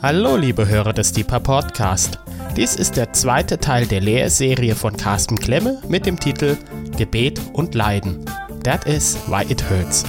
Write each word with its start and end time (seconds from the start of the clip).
Hallo, 0.00 0.36
liebe 0.36 0.68
Hörer 0.68 0.92
des 0.92 1.10
Deeper 1.10 1.40
Podcast. 1.40 2.20
Dies 2.56 2.76
ist 2.76 2.96
der 2.96 3.12
zweite 3.14 3.58
Teil 3.58 3.84
der 3.84 4.00
Lehrserie 4.00 4.76
von 4.76 4.96
Carsten 4.96 5.34
Klemme 5.34 5.82
mit 5.88 6.06
dem 6.06 6.20
Titel 6.20 6.56
Gebet 6.96 7.40
und 7.52 7.74
Leiden. 7.74 8.24
That 8.62 8.86
is 8.86 9.18
why 9.26 9.42
it 9.50 9.68
hurts. 9.68 10.04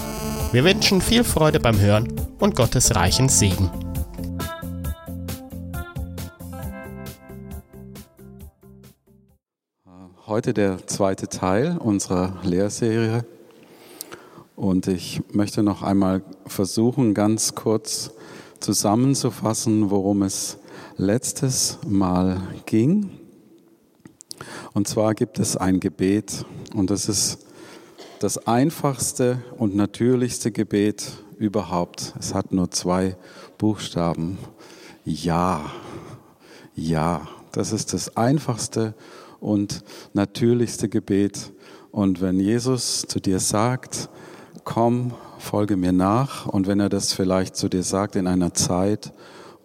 Wir 0.52 0.64
wünschen 0.64 1.02
viel 1.02 1.24
Freude 1.24 1.60
beim 1.60 1.80
Hören 1.80 2.08
und 2.38 2.56
Gottes 2.56 2.96
reichen 2.96 3.30
Segen. 3.30 3.72
Heute 10.28 10.54
der 10.54 10.86
zweite 10.86 11.30
Teil 11.30 11.80
unserer 11.80 12.38
Lehrserie 12.44 13.26
und 14.56 14.86
ich 14.86 15.24
möchte 15.32 15.64
noch 15.64 15.82
einmal 15.82 16.22
versuchen, 16.46 17.16
ganz 17.16 17.56
kurz 17.56 18.12
zusammenzufassen, 18.60 19.90
worum 19.90 20.24
es 20.24 20.58
letztes 20.98 21.80
Mal 21.88 22.42
ging. 22.66 23.10
Und 24.74 24.88
zwar 24.88 25.14
gibt 25.16 25.40
es 25.40 25.58
ein 25.58 25.80
Gebet 25.80 26.46
und 26.74 26.90
das 26.90 27.10
ist 27.10 27.46
das 28.20 28.48
einfachste 28.48 29.42
und 29.58 29.76
natürlichste 29.76 30.52
Gebet 30.52 31.12
überhaupt. 31.38 32.14
Es 32.20 32.34
hat 32.34 32.52
nur 32.52 32.70
zwei 32.72 33.16
Buchstaben. 33.58 34.38
Ja, 35.06 35.72
ja, 36.76 37.28
das 37.52 37.72
ist 37.72 37.94
das 37.94 38.16
einfachste 38.18 38.94
und 39.40 39.84
natürlichste 40.14 40.90
Gebet. 40.90 41.52
Und 41.92 42.22
wenn 42.22 42.40
Jesus 42.40 43.06
zu 43.08 43.20
dir 43.20 43.40
sagt, 43.40 44.10
komm, 44.64 45.14
folge 45.40 45.78
mir 45.78 45.92
nach. 45.92 46.46
Und 46.46 46.68
wenn 46.68 46.80
er 46.80 46.90
das 46.90 47.14
vielleicht 47.14 47.56
zu 47.56 47.70
dir 47.70 47.84
sagt 47.84 48.16
in 48.16 48.28
einer 48.28 48.54
Zeit, 48.54 49.14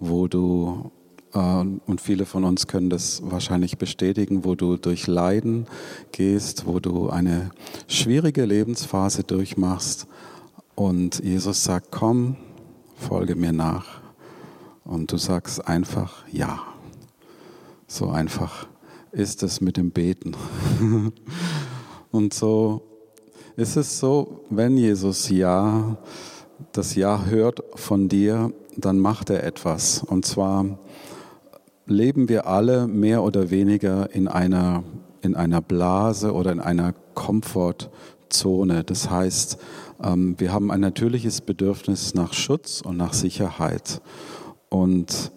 wo 0.00 0.28
du, 0.28 0.90
äh, 1.34 1.38
und 1.38 2.00
viele 2.00 2.24
von 2.24 2.44
uns 2.44 2.66
können 2.66 2.88
das 2.88 3.22
wahrscheinlich 3.24 3.76
bestätigen, 3.76 4.44
wo 4.44 4.54
du 4.54 4.76
durch 4.76 5.06
Leiden 5.06 5.66
gehst, 6.12 6.66
wo 6.66 6.80
du 6.80 7.10
eine 7.10 7.50
schwierige 7.88 8.44
Lebensphase 8.44 9.24
durchmachst 9.24 10.06
und 10.74 11.22
Jesus 11.22 11.64
sagt, 11.64 11.88
komm, 11.90 12.36
folge 12.96 13.34
mir 13.34 13.52
nach. 13.52 14.00
Und 14.84 15.12
du 15.12 15.16
sagst 15.16 15.66
einfach 15.66 16.24
ja. 16.30 16.60
So 17.86 18.10
einfach 18.10 18.66
ist 19.12 19.42
es 19.42 19.60
mit 19.60 19.76
dem 19.76 19.90
Beten. 19.90 20.34
und 22.10 22.34
so 22.34 22.82
ist 23.56 23.76
es 23.76 23.98
so, 23.98 24.40
wenn 24.50 24.76
Jesus 24.76 25.28
Ja, 25.28 25.96
das 26.72 26.94
Ja 26.94 27.24
hört 27.26 27.62
von 27.74 28.08
dir, 28.08 28.52
dann 28.76 28.98
macht 28.98 29.30
er 29.30 29.44
etwas. 29.44 30.02
Und 30.02 30.24
zwar 30.24 30.78
leben 31.86 32.28
wir 32.28 32.46
alle 32.46 32.88
mehr 32.88 33.22
oder 33.22 33.50
weniger 33.50 34.12
in 34.12 34.26
einer, 34.26 34.82
in 35.22 35.36
einer 35.36 35.60
Blase 35.60 36.32
oder 36.32 36.50
in 36.50 36.60
einer 36.60 36.94
Komfortzone. 37.14 38.82
Das 38.82 39.10
heißt, 39.10 39.58
ähm, 40.02 40.34
wir 40.38 40.52
haben 40.52 40.70
ein 40.72 40.80
natürliches 40.80 41.40
Bedürfnis 41.40 42.14
nach 42.14 42.32
Schutz 42.32 42.80
und 42.80 42.96
nach 42.96 43.12
Sicherheit. 43.12 44.00
Und 44.68 45.30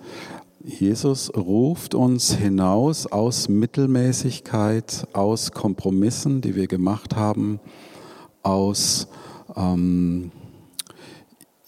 Jesus 0.64 1.32
ruft 1.36 1.94
uns 1.94 2.34
hinaus 2.34 3.06
aus 3.06 3.48
Mittelmäßigkeit, 3.48 5.08
aus 5.14 5.52
Kompromissen, 5.52 6.42
die 6.42 6.56
wir 6.56 6.68
gemacht 6.68 7.16
haben, 7.16 7.60
aus, 8.48 9.09
ähm, 9.58 10.31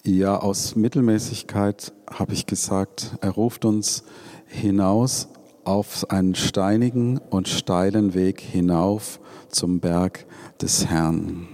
ja, 0.06 0.38
aus 0.38 0.78
Mittelmäßigkeit, 0.78 1.92
habe 2.10 2.32
ich 2.32 2.46
gesagt, 2.46 3.18
er 3.20 3.32
ruft 3.32 3.66
uns 3.66 4.04
hinaus 4.48 5.28
auf 5.66 6.10
einen 6.10 6.36
steinigen 6.36 7.18
und 7.18 7.50
steilen 7.50 8.14
Weg 8.14 8.40
hinauf 8.40 9.20
zum 9.50 9.82
Berg 9.82 10.26
des 10.62 10.86
Herrn. 10.86 11.50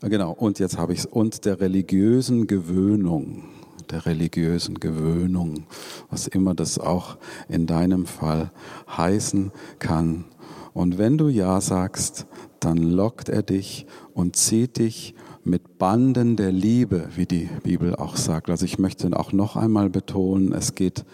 Ah, 0.00 0.08
genau, 0.08 0.30
und 0.30 0.60
jetzt 0.60 0.78
habe 0.78 0.92
ich 0.92 1.00
es, 1.00 1.06
und 1.06 1.44
der 1.46 1.60
religiösen 1.60 2.46
Gewöhnung, 2.46 3.42
der 3.90 4.06
religiösen 4.06 4.78
Gewöhnung, 4.78 5.66
was 6.10 6.28
immer 6.28 6.54
das 6.54 6.78
auch 6.78 7.16
in 7.48 7.66
deinem 7.66 8.06
Fall 8.06 8.52
heißen 8.96 9.50
kann. 9.80 10.26
Und 10.74 10.98
wenn 10.98 11.16
du 11.16 11.28
Ja 11.28 11.60
sagst, 11.60 12.26
dann 12.60 12.76
lockt 12.76 13.28
er 13.28 13.42
dich 13.42 13.86
und 14.12 14.36
zieht 14.36 14.78
dich 14.78 15.14
mit 15.44 15.78
Banden 15.78 16.36
der 16.36 16.50
Liebe, 16.52 17.08
wie 17.14 17.26
die 17.26 17.48
Bibel 17.62 17.94
auch 17.94 18.16
sagt. 18.16 18.50
Also 18.50 18.64
ich 18.64 18.78
möchte 18.78 19.16
auch 19.18 19.32
noch 19.32 19.56
einmal 19.56 19.88
betonen, 19.88 20.52
es 20.52 20.74
geht, 20.74 21.04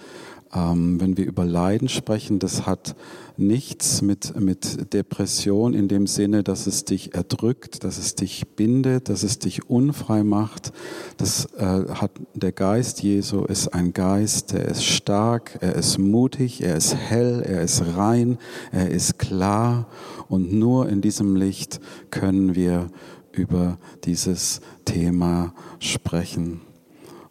ähm, 0.53 1.01
wenn 1.01 1.17
wir 1.17 1.27
über 1.27 1.45
Leiden 1.45 1.89
sprechen, 1.89 2.39
das 2.39 2.67
hat 2.67 2.97
nichts 3.37 4.03
mit, 4.03 4.39
mit 4.39 4.93
Depression 4.93 5.75
in 5.75 5.89
dem 5.89 6.07
Sinne, 6.07 6.43
dass 6.43 6.67
es 6.67 6.85
dich 6.85 7.15
erdrückt, 7.15 7.85
dass 7.85 7.99
es 7.99 8.15
dich 8.15 8.47
bindet, 8.57 9.09
dass 9.09 9.23
es 9.23 9.39
dich 9.39 9.71
unfrei 9.71 10.25
macht. 10.25 10.73
Das 11.17 11.47
äh, 11.55 11.65
hat 11.65 12.13
der 12.35 12.53
Geist 12.53 13.03
Jesu 13.03 13.45
ist 13.45 13.69
ein 13.69 13.93
Geist, 13.93 14.53
der 14.53 14.67
ist 14.67 14.85
stark, 14.85 15.59
er 15.61 15.75
ist 15.77 15.99
mutig, 15.99 16.63
er 16.63 16.77
ist 16.77 16.95
hell, 16.95 17.43
er 17.47 17.63
ist 17.63 17.83
rein, 17.97 18.39
er 18.73 18.91
ist 18.91 19.19
klar 19.19 19.87
und 20.29 20.53
nur 20.53 20.89
in 20.89 21.01
diesem 21.01 21.37
Licht 21.37 21.81
können 22.11 22.55
wir 22.55 22.89
über 23.33 23.79
dieses 24.05 24.61
Thema 24.85 25.55
sprechen. 25.79 26.61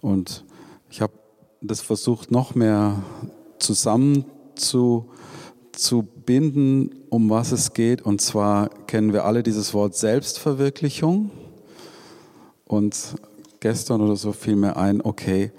Und 0.02 0.46
das 1.62 1.82
versucht 1.82 2.32
noch 2.32 2.56
mehr 2.56 3.02
zusammen 3.60 4.26
zu, 4.56 5.10
zu 5.72 6.04
binden, 6.04 6.92
um 7.10 7.30
was 7.30 7.52
es 7.52 7.74
geht. 7.74 8.02
Und 8.02 8.22
zwar 8.22 8.70
kennen 8.88 9.14
wir 9.14 9.26
alle 9.26 9.44
dieses 9.44 9.74
Wort 9.74 9.96
Selbstverwirklichung. 9.96 11.32
Und 12.66 13.16
gestern 13.60 14.02
oder 14.02 14.16
so 14.16 14.32
fiel 14.32 14.56
mir 14.56 14.78
ein, 14.78 15.02
okay, 15.02 15.52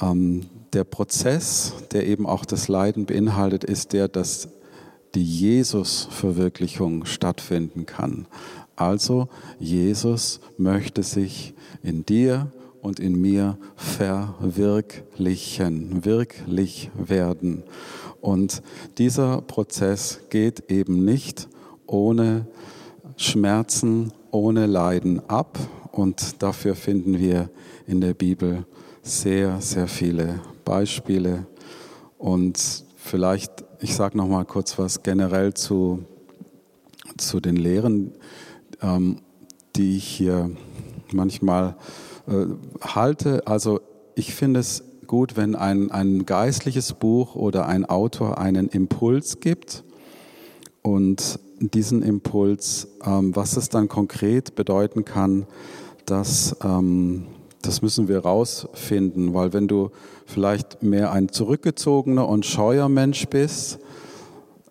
ähm, 0.00 0.46
der 0.72 0.84
Prozess, 0.84 1.74
der 1.92 2.06
eben 2.06 2.26
auch 2.26 2.44
das 2.44 2.68
Leiden 2.68 3.06
beinhaltet, 3.06 3.64
ist 3.64 3.92
der, 3.92 4.08
dass 4.08 4.48
die 5.14 5.24
Jesus-Verwirklichung 5.24 7.04
stattfinden 7.04 7.84
kann. 7.84 8.26
Also 8.76 9.28
Jesus 9.58 10.40
möchte 10.56 11.02
sich 11.02 11.54
in 11.82 12.06
dir 12.06 12.50
und 12.82 13.00
in 13.00 13.18
mir 13.18 13.56
verwirklichen, 13.76 16.04
wirklich 16.04 16.90
werden. 16.94 17.62
Und 18.20 18.62
dieser 18.98 19.40
Prozess 19.40 20.20
geht 20.28 20.70
eben 20.70 21.02
nicht 21.04 21.48
ohne 21.86 22.46
Schmerzen, 23.16 24.12
ohne 24.30 24.66
Leiden 24.66 25.22
ab. 25.28 25.58
Und 25.90 26.42
dafür 26.42 26.74
finden 26.74 27.18
wir 27.18 27.48
in 27.86 28.02
der 28.02 28.12
Bibel 28.12 28.66
sehr, 29.02 29.58
sehr 29.60 29.88
viele 29.88 30.40
Beispiele. 30.64 31.46
Und 32.18 32.84
vielleicht 32.96 33.64
ich 33.82 33.96
sage 33.96 34.16
noch 34.16 34.28
mal 34.28 34.44
kurz 34.44 34.78
was 34.78 35.02
generell 35.02 35.54
zu, 35.54 36.04
zu 37.16 37.40
den 37.40 37.56
Lehren, 37.56 38.12
ähm, 38.80 39.18
die 39.74 39.96
ich 39.96 40.04
hier 40.04 40.50
manchmal 41.12 41.76
äh, 42.28 42.46
halte. 42.80 43.46
Also 43.46 43.80
ich 44.14 44.34
finde 44.34 44.60
es 44.60 44.84
gut, 45.06 45.36
wenn 45.36 45.54
ein, 45.54 45.90
ein 45.90 46.26
geistliches 46.26 46.94
Buch 46.94 47.34
oder 47.34 47.66
ein 47.66 47.84
Autor 47.84 48.38
einen 48.38 48.68
Impuls 48.68 49.40
gibt 49.40 49.84
und 50.82 51.38
diesen 51.60 52.02
Impuls, 52.02 52.88
ähm, 53.04 53.34
was 53.36 53.56
es 53.56 53.68
dann 53.68 53.88
konkret 53.88 54.54
bedeuten 54.54 55.04
kann, 55.04 55.46
dass 56.06 56.56
ähm, 56.64 57.26
das 57.62 57.80
müssen 57.80 58.08
wir 58.08 58.20
rausfinden, 58.20 59.34
weil 59.34 59.52
wenn 59.52 59.68
du 59.68 59.90
vielleicht 60.26 60.82
mehr 60.82 61.12
ein 61.12 61.28
zurückgezogener 61.28 62.28
und 62.28 62.44
scheuer 62.44 62.88
Mensch 62.88 63.26
bist, 63.28 63.78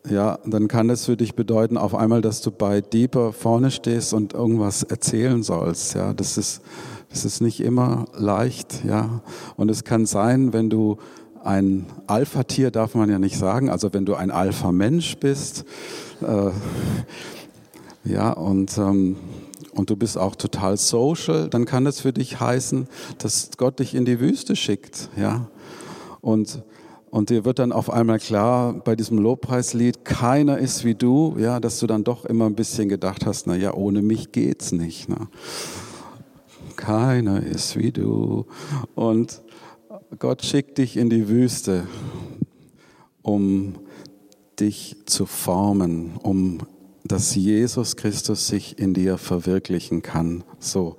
ja, 0.10 0.40
dann 0.46 0.68
kann 0.68 0.88
das 0.88 1.06
für 1.06 1.16
dich 1.16 1.36
bedeuten, 1.36 1.78
auf 1.78 1.96
einmal, 1.96 2.22
dass 2.22 2.42
du 2.42 2.52
bei 2.52 2.82
Deeper 2.82 3.34
vorne 3.34 3.72
stehst 3.72 4.14
und 4.14 4.34
irgendwas 4.34 4.84
erzählen 4.84 5.44
sollst. 5.44 5.94
Ja, 5.94 6.14
das 6.14 6.38
ist, 6.38 6.62
das 7.12 7.26
ist 7.26 7.42
nicht 7.42 7.60
immer 7.60 8.06
leicht. 8.18 8.84
Ja, 8.84 9.22
und 9.56 9.70
es 9.70 9.84
kann 9.84 10.06
sein, 10.06 10.54
wenn 10.54 10.70
du 10.70 10.98
ein 11.44 11.86
Alpha-Tier 12.08 12.72
darf 12.72 12.96
man 12.96 13.10
ja 13.10 13.20
nicht 13.20 13.38
sagen, 13.38 13.70
also 13.70 13.94
wenn 13.94 14.06
du 14.06 14.16
ein 14.16 14.32
Alpha-Mensch 14.32 15.18
bist, 15.18 15.66
äh, 16.22 16.52
ja, 18.04 18.32
und 18.32 18.78
ähm, 18.78 19.18
und 19.74 19.90
du 19.90 19.96
bist 19.96 20.18
auch 20.18 20.36
total 20.36 20.78
social, 20.78 21.50
dann 21.50 21.66
kann 21.66 21.86
das 21.86 22.02
für 22.02 22.12
dich 22.12 22.40
heißen, 22.40 22.88
dass 23.20 23.52
Gott 23.58 23.80
dich 23.80 23.96
in 23.96 24.06
die 24.06 24.20
Wüste 24.20 24.56
schickt, 24.56 25.10
ja. 25.16 25.48
Und, 26.20 26.62
und 27.10 27.30
dir 27.30 27.46
wird 27.46 27.60
dann 27.60 27.72
auf 27.72 27.90
einmal 27.90 28.20
klar 28.20 28.74
bei 28.74 28.96
diesem 28.96 29.18
Lobpreislied, 29.18 30.06
keiner 30.06 30.58
ist 30.58 30.84
wie 30.84 30.94
du, 30.94 31.36
ja, 31.40 31.60
dass 31.60 31.80
du 31.80 31.88
dann 31.88 32.04
doch 32.04 32.26
immer 32.26 32.46
ein 32.46 32.56
bisschen 32.56 32.90
gedacht 32.90 33.26
hast, 33.26 33.48
na 33.48 33.56
ja, 33.56 33.74
ohne 33.74 34.02
mich 34.02 34.32
geht's 34.32 34.72
nicht, 34.72 35.10
ne? 35.10 35.28
Keiner 36.82 37.44
ist 37.44 37.78
wie 37.78 37.92
du. 37.92 38.46
Und, 38.96 39.42
Gott 40.20 40.44
schickt 40.44 40.78
dich 40.78 40.98
in 40.98 41.10
die 41.10 41.30
Wüste, 41.30 41.88
um 43.22 43.76
dich 44.60 44.98
zu 45.06 45.26
formen, 45.26 46.18
um 46.22 46.60
dass 47.04 47.36
Jesus 47.36 47.96
Christus 47.98 48.48
sich 48.48 48.80
in 48.80 48.94
dir 48.94 49.18
verwirklichen 49.18 50.02
kann. 50.02 50.44
So, 50.60 50.98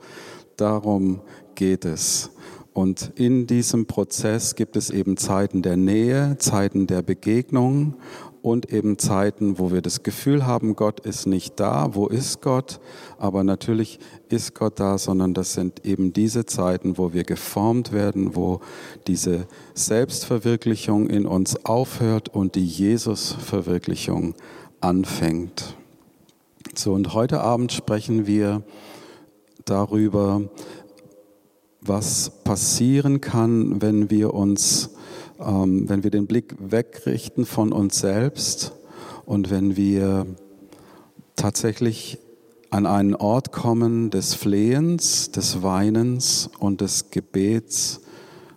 darum 0.56 1.20
geht 1.54 1.84
es. 1.84 2.30
Und 2.74 3.12
in 3.14 3.46
diesem 3.46 3.86
Prozess 3.86 4.54
gibt 4.54 4.76
es 4.76 4.90
eben 4.90 5.16
Zeiten 5.16 5.62
der 5.62 5.76
Nähe, 5.76 6.36
Zeiten 6.38 6.86
der 6.86 7.02
Begegnung 7.02 7.96
und 8.42 8.72
eben 8.72 8.98
Zeiten, 8.98 9.58
wo 9.58 9.70
wir 9.70 9.80
das 9.82 10.02
Gefühl 10.02 10.44
haben, 10.44 10.74
Gott 10.74 11.00
ist 11.00 11.26
nicht 11.26 11.60
da. 11.60 11.94
Wo 11.94 12.08
ist 12.08 12.42
Gott? 12.42 12.80
Aber 13.18 13.44
natürlich 13.44 14.00
ist 14.28 14.54
Gott 14.54 14.80
da, 14.80 14.98
sondern 14.98 15.32
das 15.32 15.52
sind 15.54 15.86
eben 15.86 16.12
diese 16.12 16.44
Zeiten, 16.44 16.98
wo 16.98 17.12
wir 17.12 17.22
geformt 17.22 17.92
werden, 17.92 18.34
wo 18.34 18.60
diese 19.06 19.46
Selbstverwirklichung 19.74 21.08
in 21.08 21.24
uns 21.24 21.64
aufhört 21.64 22.28
und 22.28 22.56
die 22.56 22.66
Jesus-Verwirklichung 22.66 24.34
anfängt. 24.80 25.76
So, 26.74 26.94
und 26.94 27.14
heute 27.14 27.40
Abend 27.40 27.70
sprechen 27.70 28.26
wir 28.26 28.62
darüber, 29.64 30.42
was 31.80 32.30
passieren 32.44 33.20
kann, 33.20 33.82
wenn 33.82 34.10
wir 34.10 34.34
uns, 34.34 34.90
ähm, 35.44 35.88
wenn 35.88 36.04
wir 36.04 36.10
den 36.10 36.26
Blick 36.26 36.54
wegrichten 36.58 37.44
von 37.46 37.72
uns 37.72 37.98
selbst 37.98 38.72
und 39.24 39.50
wenn 39.50 39.76
wir 39.76 40.26
tatsächlich 41.36 42.18
an 42.70 42.86
einen 42.86 43.14
Ort 43.14 43.52
kommen 43.52 44.10
des 44.10 44.34
Flehens, 44.34 45.30
des 45.30 45.62
Weinens 45.62 46.48
und 46.58 46.80
des 46.80 47.10
Gebets, 47.10 48.00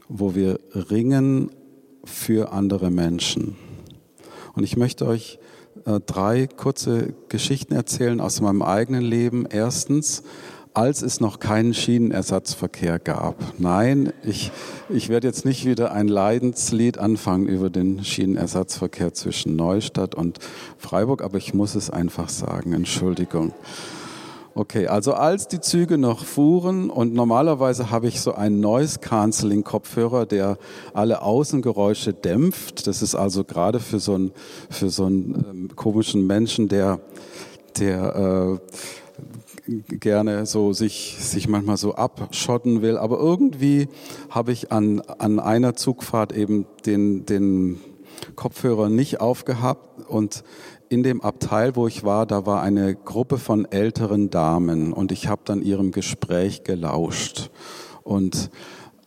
wo 0.08 0.36
wir 0.36 0.60
ringen 0.74 1.52
für 2.06 2.54
andere 2.54 2.92
Menschen. 2.92 3.58
Und 4.54 4.64
ich 4.64 4.78
möchte 4.78 5.06
euch 5.06 5.40
äh, 5.86 6.00
drei 6.00 6.48
kurze 6.48 7.14
Geschichten 7.28 7.74
erzählen 7.74 8.22
aus 8.22 8.40
meinem 8.40 8.62
eigenen 8.62 9.04
Leben. 9.04 9.46
Erstens, 9.50 10.24
als 10.76 11.02
es 11.02 11.22
noch 11.22 11.40
keinen 11.40 11.74
Schienenersatzverkehr 11.74 13.00
gab. 13.00 13.36
Nein, 13.58 14.12
ich, 14.24 14.52
ich 14.90 15.10
werde 15.10 15.28
jetzt 15.28 15.46
nicht 15.46 15.66
wieder 15.66 15.94
ein 15.94 16.08
Leidenslied 16.08 16.98
anfangen 16.98 17.48
über 17.48 17.70
den 17.70 18.04
Schienenersatzverkehr 18.04 19.14
zwischen 19.14 19.56
Neustadt 19.56 20.16
und 20.16 20.40
Freiburg, 20.78 21.24
aber 21.24 21.38
ich 21.38 21.54
muss 21.54 21.76
es 21.76 21.90
einfach 21.90 22.30
sagen. 22.30 22.74
Entschuldigung. 22.74 23.54
Okay, 24.58 24.88
also 24.88 25.14
als 25.14 25.50
die 25.50 25.60
Züge 25.60 25.98
noch 25.98 26.24
fuhren 26.24 26.90
und 26.90 27.14
normalerweise 27.14 27.92
habe 27.92 28.08
ich 28.08 28.22
so 28.22 28.34
einen 28.34 28.62
Noise 28.62 29.00
Cancelling 29.00 29.66
Kopfhörer, 29.66 30.26
der 30.26 30.58
alle 30.94 31.22
Außengeräusche 31.22 32.14
dämpft. 32.14 32.88
Das 32.88 33.02
ist 33.02 33.16
also 33.16 33.44
gerade 33.44 33.82
für 33.82 34.00
so 34.00 34.14
einen, 34.14 34.32
für 34.70 34.90
so 34.90 35.06
einen 35.06 35.46
ähm, 35.50 35.76
komischen 35.76 36.26
Menschen, 36.26 36.70
der, 36.70 37.02
der 37.78 38.60
äh, 38.62 38.78
gerne 39.68 40.46
so 40.46 40.74
sich, 40.74 41.18
sich 41.20 41.48
manchmal 41.48 41.78
so 41.78 41.96
abschotten 41.96 42.82
will. 42.82 42.98
Aber 42.98 43.20
irgendwie 43.20 43.88
habe 44.30 44.52
ich 44.52 44.72
an, 44.72 45.02
an 45.02 45.40
einer 45.40 45.76
Zugfahrt 45.76 46.34
eben 46.34 46.66
den, 46.86 47.26
den 47.26 47.80
Kopfhörer 48.36 48.90
nicht 48.90 49.22
aufgehabt 49.22 50.10
und 50.10 50.44
in 50.90 51.04
dem 51.04 51.22
Abteil, 51.22 51.76
wo 51.76 51.88
ich 51.88 52.04
war, 52.04 52.26
da 52.26 52.46
war 52.46 52.62
eine 52.62 52.96
Gruppe 52.96 53.38
von 53.38 53.66
älteren 53.66 54.30
Damen 54.30 54.94
und 54.94 55.12
ich 55.12 55.28
habe 55.28 55.42
dann 55.46 55.62
ihrem 55.62 55.92
Gespräch 55.92 56.64
gelauscht. 56.64 57.50
Und 58.04 58.52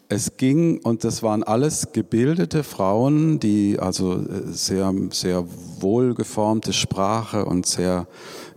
es 0.09 0.39
ging, 0.39 0.79
und 0.79 1.05
das 1.05 1.23
waren 1.23 1.43
alles 1.43 1.93
gebildete 1.93 2.65
Frauen, 2.65 3.41
die 3.41 3.79
also 3.79 4.15
äh, 4.15 4.47
sehr, 4.47 4.93
sehr 5.11 5.45
wohlgeformte 5.81 6.73
Sprache 6.73 7.45
und 7.45 7.67
sehr 7.67 8.07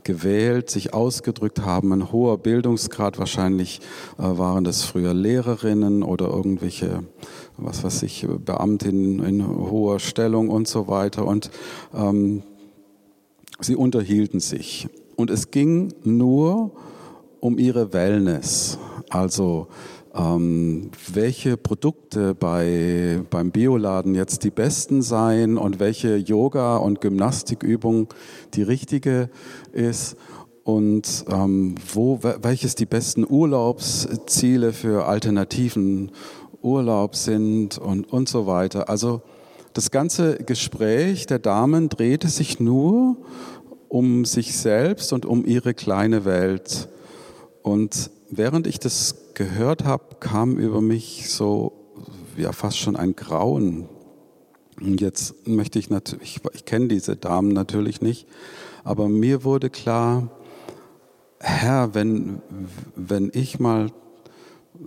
gewählt 0.04 0.70
sich 0.70 0.94
ausgedrückt 0.94 1.60
haben. 1.60 1.92
Ein 1.92 2.12
hoher 2.12 2.38
Bildungsgrad, 2.38 3.20
wahrscheinlich 3.20 3.82
äh, 4.18 4.24
waren 4.24 4.64
das 4.64 4.84
früher 4.84 5.14
Lehrerinnen 5.14 6.04
oder 6.04 6.30
irgendwelche, 6.30 7.04
was 7.58 7.84
weiß 7.84 8.04
ich, 8.04 8.26
Beamtinnen 8.46 9.24
in 9.24 9.46
hoher 9.46 10.00
Stellung 10.00 10.50
und 10.50 10.68
so 10.68 10.88
weiter. 10.88 11.28
Und 11.28 11.52
ähm, 11.94 12.44
Sie 13.60 13.76
unterhielten 13.76 14.40
sich 14.40 14.88
und 15.16 15.30
es 15.30 15.52
ging 15.52 15.94
nur 16.04 16.72
um 17.40 17.60
ihre 17.60 17.94
Wellness, 17.94 18.80
also 19.10 19.68
ähm, 20.14 20.92
welche 21.14 21.58
Produkte 21.58 22.36
bei, 22.36 23.22
beim 23.30 23.52
Bioladen 23.52 24.16
jetzt 24.16 24.44
die 24.44 24.50
besten 24.50 25.02
seien 25.02 25.58
und 25.58 25.80
welche 25.80 26.18
Yoga- 26.18 26.78
und 26.78 27.02
Gymnastikübung 27.02 28.08
die 28.54 28.64
richtige 28.64 29.30
ist 29.72 30.18
und 30.64 31.26
ähm, 31.30 31.76
wo, 31.94 32.20
welches 32.22 32.76
die 32.76 32.86
besten 32.86 33.26
Urlaubsziele 33.28 34.74
für 34.74 35.06
alternativen 35.06 36.12
Urlaub 36.62 37.16
sind 37.16 37.78
und, 37.78 38.12
und 38.12 38.30
so 38.30 38.46
weiter. 38.46 38.90
Also 38.90 39.22
das 39.74 39.92
ganze 39.92 40.36
Gespräch 40.36 41.26
der 41.26 41.40
Damen 41.40 41.90
drehte 41.90 42.28
sich 42.28 42.60
nur 42.60 43.18
um 43.88 44.26
sich 44.26 44.58
selbst 44.58 45.14
und 45.14 45.26
um 45.26 45.46
ihre 45.46 45.74
kleine 45.74 46.26
Welt. 46.26 46.90
Und 47.62 48.12
während 48.30 48.68
ich 48.68 48.80
das 48.80 49.21
gehört 49.42 49.86
habe, 49.86 50.18
kam 50.20 50.58
über 50.58 50.82
mich 50.82 51.32
so 51.32 51.72
ja 52.38 52.52
fast 52.52 52.78
schon 52.78 52.96
ein 52.96 53.16
Grauen. 53.16 53.90
Und 54.80 55.02
jetzt 55.02 55.48
möchte 55.48 55.80
ich 55.80 55.90
natürlich, 55.90 56.38
ich, 56.38 56.54
ich 56.54 56.66
kenne 56.66 56.90
diese 56.90 57.16
Damen 57.16 57.52
natürlich 57.52 58.02
nicht, 58.02 58.28
aber 58.84 59.10
mir 59.10 59.44
wurde 59.44 59.72
klar, 59.72 60.30
Herr, 61.40 61.96
wenn, 61.96 62.44
wenn 62.96 63.32
ich 63.34 63.60
mal 63.60 63.88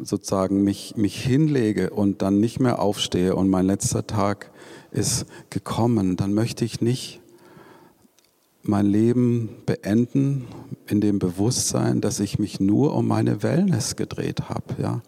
sozusagen 0.05 0.63
mich, 0.63 0.95
mich 0.97 1.21
hinlege 1.21 1.91
und 1.91 2.23
dann 2.23 2.39
nicht 2.39 2.61
mehr 2.61 2.79
aufstehe 2.79 3.35
und 3.35 3.49
mein 3.51 3.67
letzter 3.67 4.07
Tag 4.07 4.53
ist 4.93 5.27
gekommen, 5.51 6.17
dann 6.17 6.33
möchte 6.33 6.65
ich 6.65 6.81
nicht 6.81 7.21
mein 8.65 8.87
Leben 8.87 9.51
beenden 9.67 10.47
in 10.87 11.01
dem 11.01 11.19
Bewusstsein, 11.19 12.01
dass 12.01 12.21
ich 12.21 12.39
mich 12.39 12.61
nur 12.61 12.95
um 12.95 13.07
meine 13.07 13.43
Wellness 13.43 13.97
gedreht 13.97 14.49
habe. 14.49 14.83
Ja? 14.83 15.03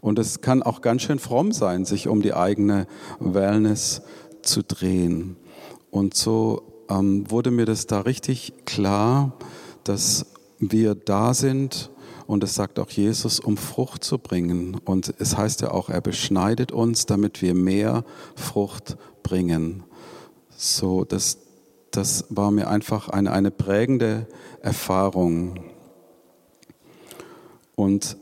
Und 0.00 0.18
es 0.18 0.40
kann 0.40 0.62
auch 0.62 0.80
ganz 0.82 1.02
schön 1.02 1.18
fromm 1.18 1.52
sein, 1.52 1.84
sich 1.84 2.08
um 2.08 2.20
die 2.20 2.34
eigene 2.34 2.86
Wellness 3.18 4.02
zu 4.42 4.62
drehen. 4.62 5.36
Und 5.90 6.14
so 6.14 6.84
ähm, 6.88 7.30
wurde 7.30 7.50
mir 7.50 7.64
das 7.64 7.86
da 7.86 8.00
richtig 8.00 8.52
klar, 8.64 9.36
dass 9.84 10.26
wir 10.58 10.94
da 10.94 11.34
sind, 11.34 11.90
und 12.26 12.42
es 12.42 12.56
sagt 12.56 12.80
auch 12.80 12.90
Jesus, 12.90 13.38
um 13.38 13.56
Frucht 13.56 14.02
zu 14.02 14.18
bringen. 14.18 14.80
Und 14.84 15.14
es 15.18 15.36
heißt 15.36 15.60
ja 15.60 15.70
auch, 15.70 15.88
er 15.88 16.00
beschneidet 16.00 16.72
uns, 16.72 17.06
damit 17.06 17.40
wir 17.40 17.54
mehr 17.54 18.04
Frucht 18.34 18.96
bringen. 19.22 19.84
So, 20.56 21.04
dass 21.04 21.38
das 21.96 22.26
war 22.28 22.50
mir 22.50 22.68
einfach 22.68 23.08
eine, 23.08 23.32
eine 23.32 23.50
prägende 23.50 24.26
Erfahrung. 24.60 25.60
Und 27.74 28.16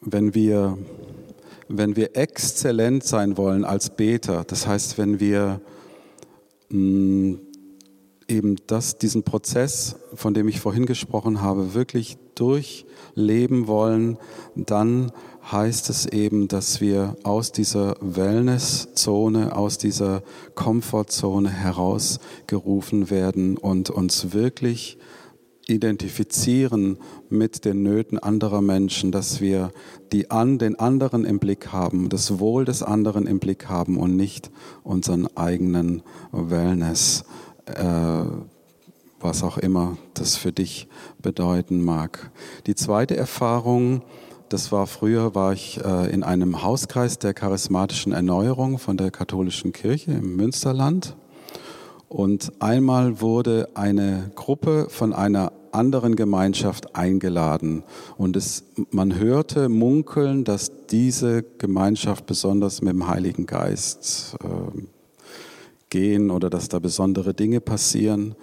wenn 0.00 0.34
wir, 0.34 0.78
wenn 1.68 1.96
wir 1.96 2.16
exzellent 2.16 3.04
sein 3.04 3.36
wollen 3.36 3.64
als 3.64 3.90
Beter, 3.90 4.44
das 4.44 4.66
heißt, 4.66 4.98
wenn 4.98 5.20
wir 5.20 5.60
mh, 6.68 6.78
mm, 6.78 7.40
eben 8.28 8.56
das, 8.66 8.98
diesen 8.98 9.22
Prozess, 9.22 9.96
von 10.14 10.34
dem 10.34 10.48
ich 10.48 10.60
vorhin 10.60 10.86
gesprochen 10.86 11.42
habe, 11.42 11.74
wirklich 11.74 12.16
durchleben 12.34 13.66
wollen, 13.66 14.18
dann 14.54 15.12
heißt 15.50 15.90
es 15.90 16.06
eben, 16.06 16.48
dass 16.48 16.80
wir 16.80 17.16
aus 17.24 17.52
dieser 17.52 17.96
Wellnesszone, 18.00 19.56
aus 19.56 19.78
dieser 19.78 20.22
Komfortzone 20.54 21.50
herausgerufen 21.50 23.10
werden 23.10 23.56
und 23.56 23.90
uns 23.90 24.32
wirklich 24.32 24.98
identifizieren 25.68 26.98
mit 27.28 27.64
den 27.64 27.82
Nöten 27.82 28.18
anderer 28.18 28.60
Menschen, 28.60 29.12
dass 29.12 29.40
wir 29.40 29.70
die 30.12 30.30
an, 30.30 30.58
den 30.58 30.78
anderen 30.78 31.24
im 31.24 31.38
Blick 31.38 31.72
haben, 31.72 32.08
das 32.08 32.38
Wohl 32.38 32.64
des 32.64 32.82
anderen 32.82 33.26
im 33.26 33.38
Blick 33.38 33.68
haben 33.68 33.96
und 33.96 34.16
nicht 34.16 34.50
unseren 34.82 35.28
eigenen 35.36 36.02
Wellness, 36.32 37.24
äh, 37.66 38.24
was 39.22 39.42
auch 39.42 39.58
immer 39.58 39.96
das 40.14 40.36
für 40.36 40.52
dich 40.52 40.88
bedeuten 41.20 41.82
mag. 41.82 42.30
Die 42.66 42.74
zweite 42.74 43.16
Erfahrung, 43.16 44.02
das 44.48 44.72
war 44.72 44.86
früher, 44.86 45.34
war 45.34 45.52
ich 45.52 45.80
äh, 45.84 46.12
in 46.12 46.22
einem 46.22 46.62
Hauskreis 46.62 47.18
der 47.18 47.34
charismatischen 47.34 48.12
Erneuerung 48.12 48.78
von 48.78 48.96
der 48.96 49.10
katholischen 49.10 49.72
Kirche 49.72 50.12
im 50.12 50.36
Münsterland. 50.36 51.16
Und 52.08 52.52
einmal 52.60 53.22
wurde 53.22 53.70
eine 53.74 54.30
Gruppe 54.34 54.88
von 54.90 55.14
einer 55.14 55.52
anderen 55.70 56.16
Gemeinschaft 56.16 56.94
eingeladen. 56.94 57.84
Und 58.18 58.36
es, 58.36 58.64
man 58.90 59.18
hörte 59.18 59.70
munkeln, 59.70 60.44
dass 60.44 60.70
diese 60.90 61.42
Gemeinschaft 61.42 62.26
besonders 62.26 62.82
mit 62.82 62.92
dem 62.92 63.08
Heiligen 63.08 63.46
Geist 63.46 64.36
äh, 64.44 64.82
gehen 65.88 66.30
oder 66.30 66.50
dass 66.50 66.68
da 66.68 66.78
besondere 66.78 67.34
Dinge 67.34 67.60
passieren. 67.60 68.34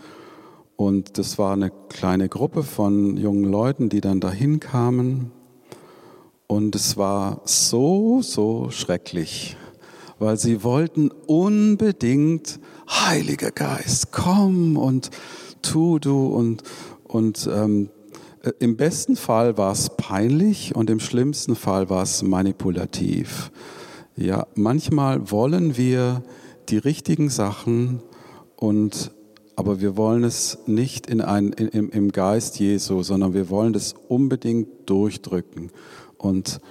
Und 0.79 1.17
das 1.17 1.37
war 1.37 1.51
eine 1.51 1.73
kleine 1.89 2.29
Gruppe 2.29 2.63
von 2.63 3.17
jungen 3.17 3.43
Leuten, 3.43 3.89
die 3.89 3.99
dann 3.99 4.21
dahin 4.21 4.61
kamen. 4.61 5.29
Und 6.47 6.73
es 6.73 6.95
war 6.95 7.41
so, 7.43 8.21
so 8.21 8.69
schrecklich, 8.69 9.57
weil 10.19 10.37
sie 10.37 10.63
wollten 10.63 11.11
unbedingt, 11.27 12.61
Heiliger 12.89 13.51
Geist, 13.51 14.13
komm 14.13 14.77
und 14.77 15.09
tu 15.61 15.99
du. 15.99 16.27
Und, 16.27 16.63
und 17.03 17.49
ähm, 17.53 17.89
äh, 18.43 18.53
im 18.59 18.77
besten 18.77 19.17
Fall 19.17 19.57
war 19.57 19.73
es 19.73 19.89
peinlich 19.97 20.77
und 20.77 20.89
im 20.89 21.01
schlimmsten 21.01 21.57
Fall 21.57 21.89
war 21.89 22.03
es 22.03 22.23
manipulativ. 22.23 23.51
Ja, 24.15 24.47
manchmal 24.55 25.29
wollen 25.29 25.75
wir 25.75 26.23
die 26.69 26.77
richtigen 26.77 27.29
Sachen 27.29 28.01
und 28.55 29.11
aber 29.59 29.81
wir 29.81 29.97
wollen 29.97 30.23
es 30.23 30.57
nicht 30.67 31.07
in 31.07 31.19
ein, 31.19 31.51
in, 31.51 31.89
im 31.89 32.13
Geist 32.13 32.61
Jesu, 32.61 33.03
sondern 33.03 33.33
wir 33.33 33.49
wollen 33.49 33.75
es 33.75 33.93
unbedingt 34.07 34.89
durchdrücken. 34.89 35.69
Und 36.17 36.61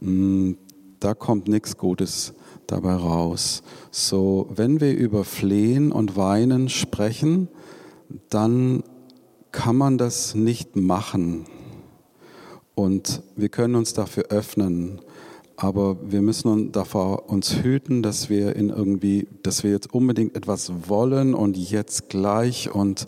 mh, 0.00 0.10
mm, 0.10 0.58
da 1.00 1.14
kommt 1.14 1.48
nichts 1.48 1.76
Gutes 1.76 2.34
dabei 2.68 2.94
raus. 2.94 3.64
So, 3.90 4.48
wenn 4.54 4.80
wir 4.80 4.96
über 4.96 5.24
Flehen 5.24 5.90
und 5.90 6.16
Weinen 6.16 6.68
sprechen, 6.68 7.48
dann 8.30 8.84
kann 9.50 9.74
man 9.74 9.98
das 9.98 10.36
nicht 10.36 10.76
machen. 10.76 11.46
Und 12.76 13.24
wir 13.34 13.48
können 13.48 13.74
uns 13.74 13.92
dafür 13.92 14.26
öffnen. 14.28 15.00
Aber 15.56 15.96
wir 16.02 16.20
müssen 16.20 16.70
davor 16.72 17.30
uns 17.30 17.62
hüten, 17.62 18.02
dass 18.02 18.28
wir 18.28 18.56
in 18.56 18.68
irgendwie, 18.68 19.26
dass 19.42 19.64
wir 19.64 19.70
jetzt 19.70 19.92
unbedingt 19.92 20.36
etwas 20.36 20.70
wollen 20.88 21.34
und 21.34 21.56
jetzt 21.56 22.10
gleich 22.10 22.70
und 22.70 23.06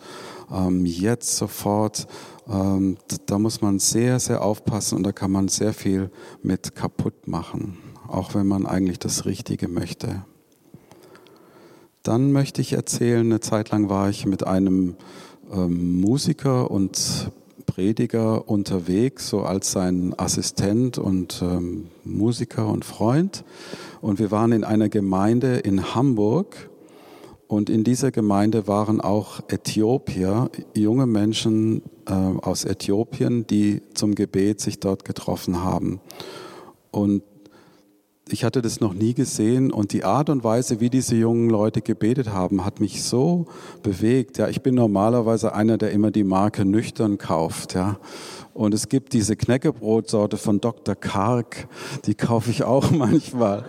ähm, 0.51 0.87
jetzt 0.87 1.37
sofort. 1.37 2.07
Ähm, 2.49 2.97
da 3.27 3.39
muss 3.39 3.61
man 3.61 3.79
sehr, 3.79 4.19
sehr 4.19 4.43
aufpassen 4.43 4.97
und 4.97 5.03
da 5.03 5.13
kann 5.13 5.31
man 5.31 5.49
sehr 5.49 5.75
viel 5.75 6.11
mit 6.43 6.75
kaputt 6.75 7.29
machen, 7.29 7.77
auch 8.07 8.35
wenn 8.35 8.47
man 8.47 8.65
eigentlich 8.65 8.99
das 8.99 9.27
Richtige 9.27 9.69
möchte. 9.69 10.25
Dann 12.03 12.33
möchte 12.33 12.63
ich 12.63 12.73
erzählen, 12.73 13.27
eine 13.27 13.41
Zeit 13.41 13.71
lang 13.71 13.91
war 13.91 14.09
ich 14.09 14.25
mit 14.25 14.47
einem 14.47 14.97
ähm, 15.53 16.01
Musiker 16.01 16.71
und 16.71 17.31
Prediger 17.69 18.49
unterwegs, 18.49 19.29
so 19.29 19.43
als 19.43 19.71
sein 19.71 20.15
Assistent 20.17 20.99
und 20.99 21.41
ähm, 21.43 21.89
Musiker 22.03 22.67
und 22.67 22.85
Freund. 22.85 23.45
Und 24.01 24.19
wir 24.19 24.31
waren 24.33 24.51
in 24.53 24.65
einer 24.65 24.89
Gemeinde 24.89 25.59
in 25.59 25.95
Hamburg. 25.95 26.71
Und 27.47 27.71
in 27.71 27.85
dieser 27.85 28.11
Gemeinde 28.11 28.67
waren 28.67 29.01
auch 29.01 29.41
Äthiopier, 29.49 30.51
junge 30.75 31.07
Menschen 31.07 31.83
äh, 32.07 32.13
aus 32.13 32.65
Äthiopien, 32.65 33.47
die 33.47 33.83
zum 33.95 34.15
Gebet 34.15 34.61
sich 34.61 34.81
dort 34.81 35.05
getroffen 35.05 35.63
haben. 35.63 36.01
Und 36.91 37.23
ich 38.33 38.45
hatte 38.45 38.63
das 38.63 38.81
noch 38.81 38.95
nie 38.95 39.15
gesehen 39.15 39.71
und 39.71 39.93
die 39.93 40.05
Art 40.05 40.31
und 40.31 40.45
Weise, 40.45 40.81
wie 40.81 40.91
diese 40.91 41.17
jungen 41.17 41.51
Leute 41.51 41.83
gebetet 41.83 42.31
haben, 42.31 42.65
hat 42.65 42.81
mich 42.81 43.03
so 43.03 43.47
bewegt. 43.83 44.39
Ja, 44.39 44.49
ich 44.49 44.63
bin 44.63 44.75
normalerweise 44.75 45.55
einer, 45.55 45.79
der 45.79 45.93
immer 45.93 46.11
die 46.11 46.25
Marke 46.25 46.65
nüchtern 46.65 47.19
kauft. 47.19 47.75
Ja, 47.75 47.99
und 48.55 48.75
es 48.75 48.89
gibt 48.89 49.13
diese 49.13 49.37
Knäckebrotsorte 49.37 50.37
von 50.37 50.61
Dr. 50.61 50.95
Karg, 50.95 51.69
die 52.07 52.15
kaufe 52.15 52.51
ich 52.51 52.65
auch 52.65 52.91
manchmal. 52.93 53.65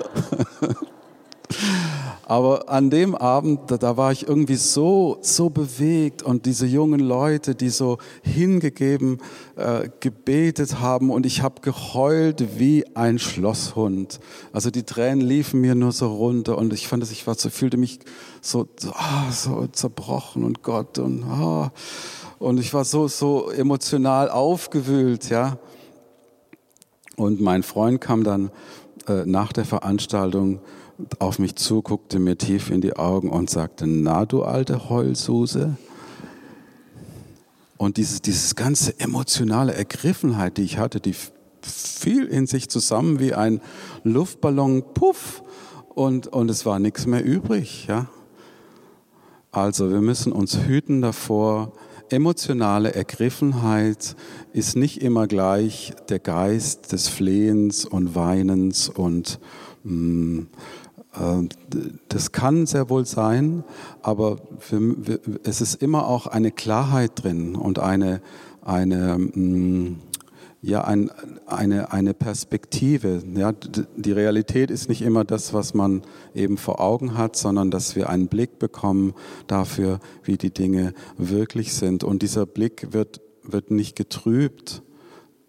Aber 2.25 2.69
an 2.69 2.91
dem 2.91 3.15
Abend, 3.15 3.71
da, 3.71 3.77
da, 3.77 3.97
war 3.97 4.11
ich 4.11 4.27
irgendwie 4.27 4.55
so, 4.55 5.17
so 5.21 5.49
bewegt 5.49 6.21
und 6.21 6.45
diese 6.45 6.67
jungen 6.67 6.99
Leute, 6.99 7.55
die 7.55 7.69
so 7.69 7.97
hingegeben 8.21 9.17
äh, 9.55 9.89
gebetet 9.99 10.79
haben 10.79 11.09
und 11.09 11.25
ich 11.25 11.41
habe 11.41 11.61
geheult 11.61 12.59
wie 12.59 12.85
ein 12.95 13.17
Schlosshund. 13.17 14.19
Also 14.53 14.69
die 14.69 14.83
Tränen 14.83 15.21
liefen 15.21 15.59
mir 15.59 15.73
nur 15.73 15.91
so 15.91 16.13
runter 16.15 16.55
und 16.59 16.71
ich 16.71 16.87
fand, 16.87 17.01
dass 17.01 17.09
ich 17.09 17.25
war 17.25 17.33
so, 17.33 17.49
fühlte 17.49 17.77
mich 17.77 17.97
so, 18.41 18.67
so, 18.79 18.91
ah, 18.91 19.31
so 19.31 19.65
zerbrochen 19.65 20.43
und 20.43 20.61
Gott 20.61 20.99
und 20.99 21.23
ah, 21.23 21.71
und 22.37 22.59
ich 22.59 22.73
war 22.73 22.85
so, 22.85 23.07
so 23.07 23.49
emotional 23.49 24.29
aufgewühlt, 24.29 25.29
ja. 25.29 25.57
Und 27.17 27.41
mein 27.41 27.63
Freund 27.63 27.99
kam 27.99 28.23
dann 28.23 28.49
äh, 29.07 29.25
nach 29.25 29.51
der 29.51 29.65
Veranstaltung 29.65 30.61
auf 31.19 31.39
mich 31.39 31.55
zu, 31.55 31.81
guckte 31.81 32.19
mir 32.19 32.37
tief 32.37 32.69
in 32.69 32.81
die 32.81 32.95
Augen 32.95 33.29
und 33.29 33.49
sagte, 33.49 33.87
na 33.87 34.25
du 34.25 34.43
alte 34.43 34.89
Heulsuse. 34.89 35.77
Und 37.77 37.97
dieses, 37.97 38.21
dieses 38.21 38.55
ganze 38.55 38.99
emotionale 38.99 39.73
Ergriffenheit, 39.73 40.57
die 40.57 40.63
ich 40.63 40.77
hatte, 40.77 40.99
die 40.99 41.15
fiel 41.61 42.25
in 42.25 42.45
sich 42.45 42.69
zusammen 42.69 43.19
wie 43.19 43.33
ein 43.33 43.61
Luftballon, 44.03 44.83
puff, 44.93 45.43
und, 45.99 46.27
und 46.27 46.49
es 46.49 46.65
war 46.65 46.79
nichts 46.79 47.05
mehr 47.05 47.23
übrig. 47.23 47.87
Ja? 47.87 48.07
Also 49.51 49.91
wir 49.91 50.01
müssen 50.01 50.31
uns 50.31 50.57
hüten 50.57 51.01
davor, 51.01 51.73
emotionale 52.09 52.93
Ergriffenheit 52.93 54.15
ist 54.53 54.75
nicht 54.75 55.01
immer 55.01 55.27
gleich 55.27 55.93
der 56.07 56.19
Geist 56.19 56.91
des 56.91 57.07
Flehens 57.07 57.85
und 57.85 58.15
Weinens 58.15 58.89
und 58.89 59.39
mh, 59.83 59.93
mm, 59.93 60.47
das 62.09 62.31
kann 62.31 62.65
sehr 62.67 62.89
wohl 62.89 63.05
sein, 63.05 63.63
aber 64.01 64.37
es 65.43 65.59
ist 65.61 65.81
immer 65.81 66.07
auch 66.07 66.27
eine 66.27 66.51
Klarheit 66.51 67.23
drin 67.23 67.55
und 67.55 67.79
eine, 67.79 68.21
eine, 68.61 69.17
mm, 69.17 69.99
ja, 70.61 70.83
ein, 70.83 71.09
eine, 71.47 71.91
eine 71.91 72.13
Perspektive. 72.13 73.23
Ja, 73.35 73.53
die 73.53 74.11
Realität 74.11 74.69
ist 74.69 74.87
nicht 74.87 75.01
immer 75.01 75.23
das, 75.23 75.53
was 75.53 75.73
man 75.73 76.03
eben 76.35 76.57
vor 76.57 76.79
Augen 76.79 77.17
hat, 77.17 77.35
sondern 77.35 77.71
dass 77.71 77.95
wir 77.95 78.09
einen 78.09 78.27
Blick 78.27 78.59
bekommen 78.59 79.13
dafür, 79.47 79.99
wie 80.23 80.37
die 80.37 80.53
Dinge 80.53 80.93
wirklich 81.17 81.73
sind. 81.73 82.03
Und 82.03 82.21
dieser 82.21 82.45
Blick 82.45 82.89
wird, 82.91 83.21
wird 83.43 83.71
nicht 83.71 83.95
getrübt 83.95 84.83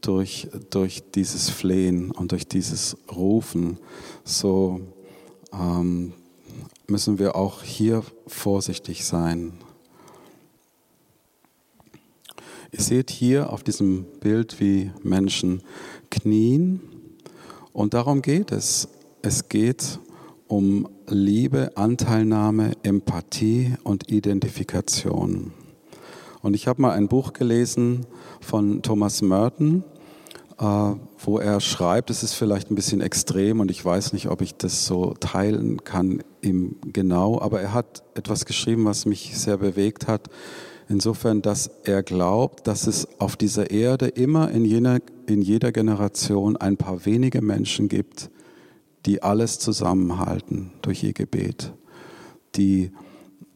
durch, 0.00 0.49
durch 0.71 1.02
dieses 1.14 1.50
Flehen 1.50 2.12
und 2.12 2.33
durch 2.33 2.47
dieses 2.47 2.97
Rufen. 3.14 3.79
So, 4.25 4.81
ähm, 5.52 6.12
müssen 6.87 7.19
wir 7.19 7.37
auch 7.37 7.62
hier 7.62 8.02
vorsichtig 8.26 9.04
sein. 9.04 9.52
Ihr 12.73 12.80
seht 12.80 13.11
hier 13.11 13.52
auf 13.52 13.62
diesem 13.64 14.04
Bild, 14.21 14.61
wie 14.61 14.92
Menschen 15.02 15.62
knien. 16.11 16.80
Und 17.73 17.95
darum 17.95 18.23
geht 18.23 18.52
es. 18.52 18.88
Es 19.23 19.49
geht 19.49 19.99
um 20.47 20.88
Liebe, 21.07 21.73
Anteilnahme, 21.76 22.73
Empathie 22.83 23.75
und 23.85 24.11
Identifikation. 24.11 25.52
Und 26.42 26.54
ich 26.54 26.66
habe 26.66 26.83
mal 26.83 26.92
ein 26.92 27.09
Buch 27.09 27.33
gelesen 27.33 28.07
von 28.40 28.83
Thomas 28.83 29.21
Merton, 29.21 29.85
wo 30.61 31.38
er 31.38 31.59
schreibt, 31.61 32.11
es 32.11 32.23
ist 32.23 32.35
vielleicht 32.35 32.71
ein 32.71 32.75
bisschen 32.75 33.00
extrem 33.00 33.61
und 33.61 33.71
ich 33.71 33.83
weiß 33.83 34.12
nicht, 34.12 34.29
ob 34.29 34.43
ich 34.43 34.55
das 34.55 34.85
so 34.85 35.14
teilen 35.19 35.85
kann 35.85 36.23
ihm 36.43 36.76
genau, 36.93 37.40
aber 37.40 37.62
er 37.62 37.73
hat 37.73 38.02
etwas 38.14 38.45
geschrieben, 38.45 38.85
was 38.85 39.07
mich 39.07 39.38
sehr 39.38 39.57
bewegt 39.57 40.07
hat. 40.07 40.29
Insofern, 40.88 41.40
dass 41.40 41.71
er 41.85 42.02
glaubt, 42.02 42.67
dass 42.67 42.87
es 42.87 43.09
auf 43.21 43.37
dieser 43.37 43.71
Erde 43.71 44.09
immer 44.09 44.50
in, 44.50 44.64
jener, 44.64 44.99
in 45.26 45.40
jeder 45.40 45.73
Generation 45.73 46.57
ein 46.57 46.76
paar 46.76 47.07
wenige 47.07 47.40
Menschen 47.40 47.88
gibt, 47.88 48.29
die 49.07 49.23
alles 49.23 49.61
zusammenhalten 49.61 50.73
durch 50.83 51.02
ihr 51.05 51.14
Gebet, 51.14 51.73
die, 52.57 52.90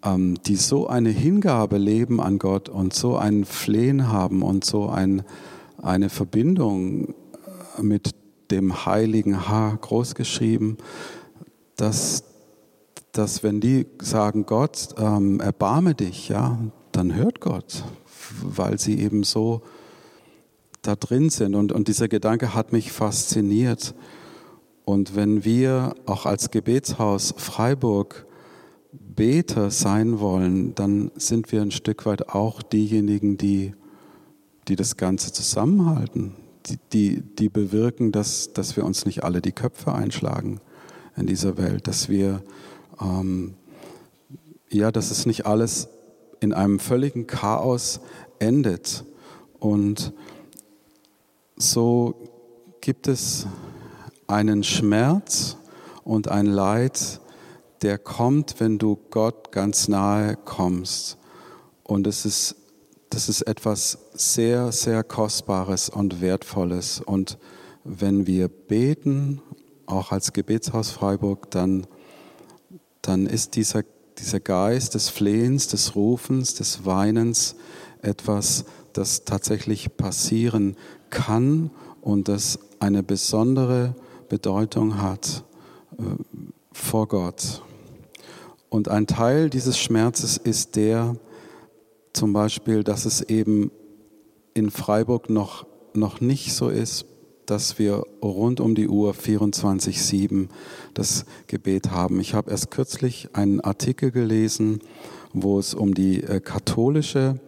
ähm, 0.03 0.39
die 0.47 0.57
so 0.57 0.87
eine 0.87 1.11
Hingabe 1.11 1.77
leben 1.77 2.21
an 2.21 2.39
Gott 2.39 2.71
und 2.71 2.95
so 2.95 3.17
ein 3.17 3.45
Flehen 3.45 4.09
haben 4.09 4.43
und 4.43 4.65
so 4.65 4.89
ein, 4.89 5.23
eine 5.85 6.09
Verbindung 6.09 7.15
mit 7.81 8.11
dem 8.51 8.87
heiligen 8.87 9.49
H 9.49 9.79
großgeschrieben, 9.81 10.79
dass, 11.77 12.25
dass 13.13 13.43
wenn 13.43 13.61
die 13.61 13.87
sagen, 14.01 14.47
Gott, 14.47 14.95
ähm, 14.99 15.41
erbarme 15.41 15.95
dich, 15.95 16.29
ja, 16.29 16.59
dann 16.93 17.15
hört 17.15 17.41
Gott, 17.41 17.85
weil 18.43 18.79
sie 18.79 19.01
eben 19.01 19.25
so 19.25 19.63
da 20.83 20.97
drin 20.97 21.31
sind. 21.31 21.55
Und, 21.55 21.73
und 21.73 21.89
dieser 21.89 22.09
Gedanke 22.09 22.55
hat 22.55 22.73
mich 22.73 22.93
fasziniert. 22.93 23.95
Und 24.85 25.17
wenn 25.17 25.45
wir 25.45 25.95
auch 26.07 26.27
als 26.27 26.51
Gebetshaus 26.51 27.35
Freiburg 27.37 28.27
Beter 28.93 29.71
sein 29.71 30.21
wollen, 30.21 30.75
dann 30.75 31.11
sind 31.17 31.51
wir 31.53 31.63
ein 31.63 31.71
Stück 31.71 32.07
weit 32.07 32.29
auch 32.29 32.63
diejenigen, 32.63 33.39
die 33.39 33.75
die 34.69 34.77
das 34.77 34.97
Ganze 34.97 35.33
zusammenhalten, 35.33 36.35
die, 36.67 36.79
die, 36.93 37.21
die 37.21 37.49
bewirken, 37.49 38.13
dass, 38.13 38.53
dass 38.53 38.77
wir 38.77 38.85
uns 38.85 39.05
nicht 39.07 39.25
alle 39.25 39.41
die 39.41 39.53
Köpfe 39.53 39.93
einschlagen 39.93 40.61
in 41.17 41.27
dieser 41.27 41.57
Welt, 41.57 41.87
dass 41.87 42.09
wir, 42.09 42.43
ähm, 43.01 43.55
ja, 44.71 44.91
dass 44.91 45.11
es 45.11 45.27
nicht 45.27 45.47
alles 45.47 45.89
in 46.41 46.53
einem 46.53 46.79
völligen 46.79 47.27
Chaos 47.27 48.01
endet. 48.39 49.05
Und 49.59 50.13
so 51.57 52.15
gibt 52.81 53.09
es 53.09 53.47
einen 54.27 54.65
Schmerz 54.65 55.57
und 56.03 56.29
ein 56.29 56.47
Leid, 56.47 57.21
der 57.83 57.99
kommt, 57.99 58.61
wenn 58.61 58.79
du 58.79 58.99
Gott 59.11 59.53
ganz 59.53 59.89
nahe 59.89 60.37
kommst. 60.37 61.19
Und 61.83 62.07
es 62.07 62.25
ist, 62.25 62.57
das 63.15 63.29
ist 63.29 63.43
etwas 63.43 63.99
sehr, 64.15 64.73
sehr 64.73 65.05
Kostbares 65.05 65.89
und 65.89 66.21
Wertvolles. 66.21 67.01
Und 67.01 67.39
wenn 67.85 68.27
wir 68.27 68.49
beten, 68.49 69.41
auch 69.87 70.11
als 70.11 70.33
Gebetshaus 70.33 70.91
Freiburg, 70.91 71.49
dann, 71.53 71.87
dann 73.03 73.27
ist 73.27 73.55
dieser, 73.55 73.85
dieser 74.19 74.41
Geist 74.41 74.95
des 74.95 75.11
Flehens, 75.11 75.69
des 75.69 75.95
Rufens, 75.95 76.55
des 76.55 76.87
Weinens 76.87 77.55
etwas, 78.03 78.65
das 78.93 79.25
tatsächlich 79.25 79.97
passieren 79.97 80.77
kann 81.11 81.71
und 82.01 82.27
das 82.27 82.59
eine 82.81 83.05
besondere 83.05 83.95
Bedeutung 84.29 85.01
hat 85.01 85.45
äh, 85.99 86.03
vor 86.73 87.07
Gott. 87.07 87.63
Und 88.71 88.89
ein 88.89 89.07
Teil 89.07 89.51
dieses 89.51 89.79
Schmerzes 89.79 90.37
ist 90.37 90.75
der, 90.75 91.15
zum 92.15 92.33
Beispiel, 92.33 92.85
dass 92.85 93.05
es 93.05 93.21
eben 93.23 93.71
in 94.55 94.71
Freiburg 94.71 95.29
noch, 95.29 95.67
noch 95.95 96.21
nicht 96.21 96.55
so 96.55 96.69
ist, 96.69 97.07
dass 97.47 97.79
wir 97.79 98.05
rund 98.23 98.61
um 98.61 98.75
die 98.75 98.89
Uhr 98.89 99.13
24-7 99.13 100.49
das 100.95 101.27
Gebet 101.47 101.91
haben. 101.91 102.21
Ich 102.21 102.33
habe 102.35 102.51
erst 102.51 102.71
kürzlich 102.71 103.29
einen 103.35 103.61
Artikel 103.61 104.11
gelesen, 104.11 104.79
wo 105.33 105.59
es 105.59 105.75
um 105.75 105.95
die 105.95 106.23
äh, 106.23 106.41
katholische 106.41 107.41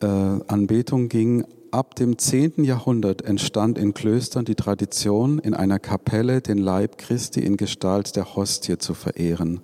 äh, 0.00 0.06
Anbetung 0.06 1.08
ging. 1.08 1.44
Ab 1.70 1.94
dem 1.94 2.18
10. 2.18 2.64
Jahrhundert 2.64 3.22
entstand 3.22 3.78
in 3.78 3.94
Klöstern 3.94 4.44
die 4.44 4.56
Tradition, 4.56 5.38
in 5.38 5.54
einer 5.54 5.78
Kapelle 5.78 6.42
den 6.42 6.58
Leib 6.58 6.98
Christi 6.98 7.40
in 7.40 7.56
Gestalt 7.56 8.14
der 8.16 8.34
Hostie 8.36 8.76
zu 8.76 8.92
verehren. 8.92 9.60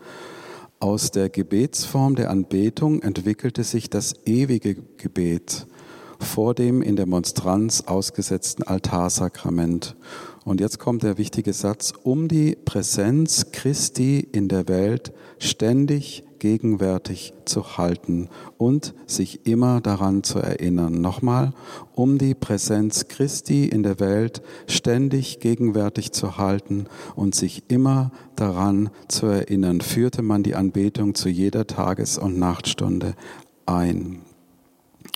Aus 0.80 1.10
der 1.10 1.28
Gebetsform 1.28 2.14
der 2.14 2.30
Anbetung 2.30 3.02
entwickelte 3.02 3.64
sich 3.64 3.90
das 3.90 4.14
ewige 4.26 4.76
Gebet 4.96 5.66
vor 6.20 6.54
dem 6.54 6.82
in 6.82 6.94
der 6.94 7.06
Monstranz 7.06 7.82
ausgesetzten 7.86 8.62
Altarsakrament. 8.62 9.96
Und 10.44 10.60
jetzt 10.60 10.78
kommt 10.78 11.02
der 11.02 11.18
wichtige 11.18 11.52
Satz, 11.52 11.92
um 12.04 12.28
die 12.28 12.56
Präsenz 12.64 13.50
Christi 13.50 14.20
in 14.20 14.46
der 14.46 14.68
Welt 14.68 15.12
ständig 15.40 16.22
gegenwärtig 16.38 17.32
zu 17.44 17.76
halten 17.76 18.28
und 18.56 18.94
sich 19.06 19.46
immer 19.46 19.80
daran 19.80 20.22
zu 20.22 20.38
erinnern. 20.38 21.00
Nochmal, 21.00 21.52
um 21.94 22.18
die 22.18 22.34
Präsenz 22.34 23.08
Christi 23.08 23.66
in 23.66 23.82
der 23.82 24.00
Welt 24.00 24.42
ständig 24.66 25.40
gegenwärtig 25.40 26.12
zu 26.12 26.38
halten 26.38 26.86
und 27.16 27.34
sich 27.34 27.64
immer 27.68 28.12
daran 28.36 28.90
zu 29.08 29.26
erinnern, 29.26 29.80
führte 29.80 30.22
man 30.22 30.42
die 30.42 30.54
Anbetung 30.54 31.14
zu 31.14 31.28
jeder 31.28 31.66
Tages- 31.66 32.18
und 32.18 32.38
Nachtstunde 32.38 33.14
ein. 33.66 34.27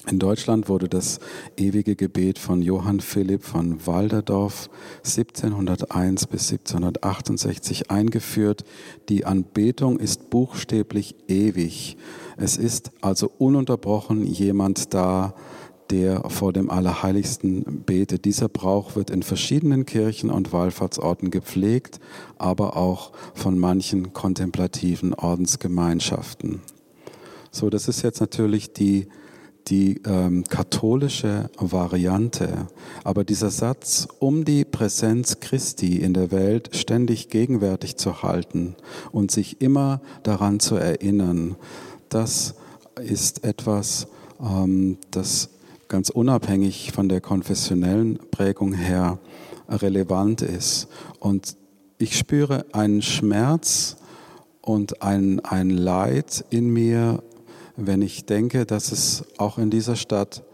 In 0.08 0.18
Deutschland 0.18 0.68
wurde 0.68 0.88
das 0.88 1.20
ewige 1.56 1.94
Gebet 1.94 2.40
von 2.40 2.60
Johann 2.60 2.98
Philipp 2.98 3.44
von 3.44 3.86
Walderdorf 3.86 4.68
1701 5.04 6.26
bis 6.26 6.50
1768 6.50 7.90
eingeführt. 7.90 8.64
Die 9.08 9.24
Anbetung 9.24 10.00
ist 10.00 10.28
buchstäblich 10.28 11.14
ewig. 11.28 11.96
Es 12.36 12.56
ist 12.56 12.90
also 13.00 13.30
ununterbrochen 13.38 14.26
jemand 14.26 14.92
da, 14.92 15.34
der 15.90 16.28
vor 16.30 16.52
dem 16.52 16.68
Allerheiligsten 16.68 17.84
betet. 17.86 18.24
Dieser 18.24 18.48
Brauch 18.48 18.96
wird 18.96 19.10
in 19.10 19.22
verschiedenen 19.22 19.86
Kirchen 19.86 20.30
und 20.30 20.52
Wallfahrtsorten 20.52 21.30
gepflegt, 21.30 22.00
aber 22.38 22.76
auch 22.76 23.12
von 23.34 23.56
manchen 23.56 24.12
kontemplativen 24.12 25.14
Ordensgemeinschaften. 25.14 26.60
So, 27.52 27.70
das 27.70 27.86
ist 27.86 28.02
jetzt 28.02 28.20
natürlich 28.20 28.72
die 28.72 29.06
die 29.68 30.00
ähm, 30.06 30.44
katholische 30.44 31.50
Variante. 31.56 32.66
Aber 33.04 33.24
dieser 33.24 33.50
Satz, 33.50 34.08
um 34.18 34.44
die 34.44 34.64
Präsenz 34.64 35.40
Christi 35.40 35.96
in 35.98 36.14
der 36.14 36.30
Welt 36.30 36.70
ständig 36.74 37.28
gegenwärtig 37.28 37.96
zu 37.96 38.22
halten 38.22 38.74
und 39.12 39.30
sich 39.30 39.60
immer 39.60 40.00
daran 40.22 40.60
zu 40.60 40.76
erinnern, 40.76 41.56
das 42.08 42.54
ist 43.00 43.44
etwas, 43.44 44.08
ähm, 44.40 44.98
das 45.10 45.50
ganz 45.88 46.10
unabhängig 46.10 46.92
von 46.92 47.08
der 47.08 47.20
konfessionellen 47.20 48.18
Prägung 48.30 48.72
her 48.72 49.18
relevant 49.68 50.42
ist. 50.42 50.88
Und 51.20 51.56
ich 51.98 52.18
spüre 52.18 52.66
einen 52.72 53.02
Schmerz 53.02 53.96
und 54.60 55.02
ein, 55.02 55.40
ein 55.40 55.70
Leid 55.70 56.44
in 56.50 56.72
mir, 56.72 57.22
wenn 57.76 58.02
ich 58.02 58.26
denke, 58.26 58.66
dass 58.66 58.92
es 58.92 59.24
auch 59.38 59.58
in 59.58 59.70
dieser 59.70 59.96
Stadt, 59.96 60.44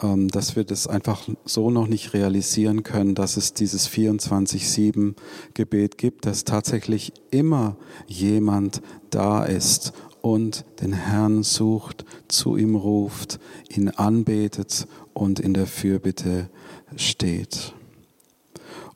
ähm, 0.00 0.28
dass 0.28 0.56
wir 0.56 0.64
das 0.64 0.86
einfach 0.86 1.28
so 1.44 1.70
noch 1.70 1.86
nicht 1.86 2.14
realisieren 2.14 2.82
können, 2.82 3.14
dass 3.14 3.36
es 3.36 3.54
dieses 3.54 3.88
24-7-Gebet 3.88 5.98
gibt, 5.98 6.26
dass 6.26 6.44
tatsächlich 6.44 7.12
immer 7.30 7.76
jemand 8.06 8.82
da 9.10 9.44
ist 9.44 9.92
und 10.22 10.64
den 10.80 10.92
Herrn 10.92 11.42
sucht, 11.42 12.04
zu 12.28 12.56
ihm 12.56 12.74
ruft, 12.74 13.40
ihn 13.68 13.88
anbetet 13.88 14.86
und 15.14 15.40
in 15.40 15.54
der 15.54 15.66
Fürbitte 15.66 16.50
steht. 16.96 17.74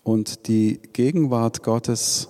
Und 0.02 0.48
die 0.48 0.80
Gegenwart 0.92 1.62
Gottes 1.62 2.28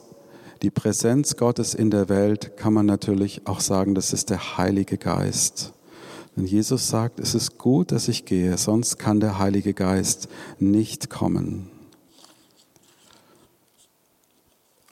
die 0.64 0.70
Präsenz 0.70 1.36
Gottes 1.36 1.74
in 1.74 1.90
der 1.90 2.08
Welt 2.08 2.56
kann 2.56 2.72
man 2.72 2.86
natürlich 2.86 3.46
auch 3.46 3.60
sagen, 3.60 3.94
das 3.94 4.14
ist 4.14 4.30
der 4.30 4.56
Heilige 4.56 4.96
Geist. 4.96 5.74
Denn 6.34 6.46
Jesus 6.46 6.88
sagt, 6.88 7.20
es 7.20 7.34
ist 7.34 7.58
gut, 7.58 7.92
dass 7.92 8.08
ich 8.08 8.24
gehe, 8.24 8.56
sonst 8.56 8.98
kann 8.98 9.20
der 9.20 9.38
Heilige 9.38 9.74
Geist 9.74 10.26
nicht 10.58 11.10
kommen. 11.10 11.70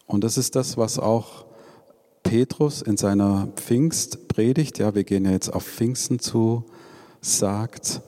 Und 0.07 0.25
das 0.25 0.37
ist 0.37 0.57
das, 0.57 0.77
was 0.77 0.99
auch 0.99 1.47
Petrus 2.23 2.83
in 2.83 2.99
seiner 2.99 3.49
Pfingstpredigt, 3.57 4.79
ja, 4.79 4.95
wir 4.95 5.05
gehen 5.05 5.25
ja 5.25 5.31
jetzt 5.31 5.49
auf 5.49 5.65
Pfingsten 5.65 6.19
zu, 6.19 6.65
sagt 7.23 8.03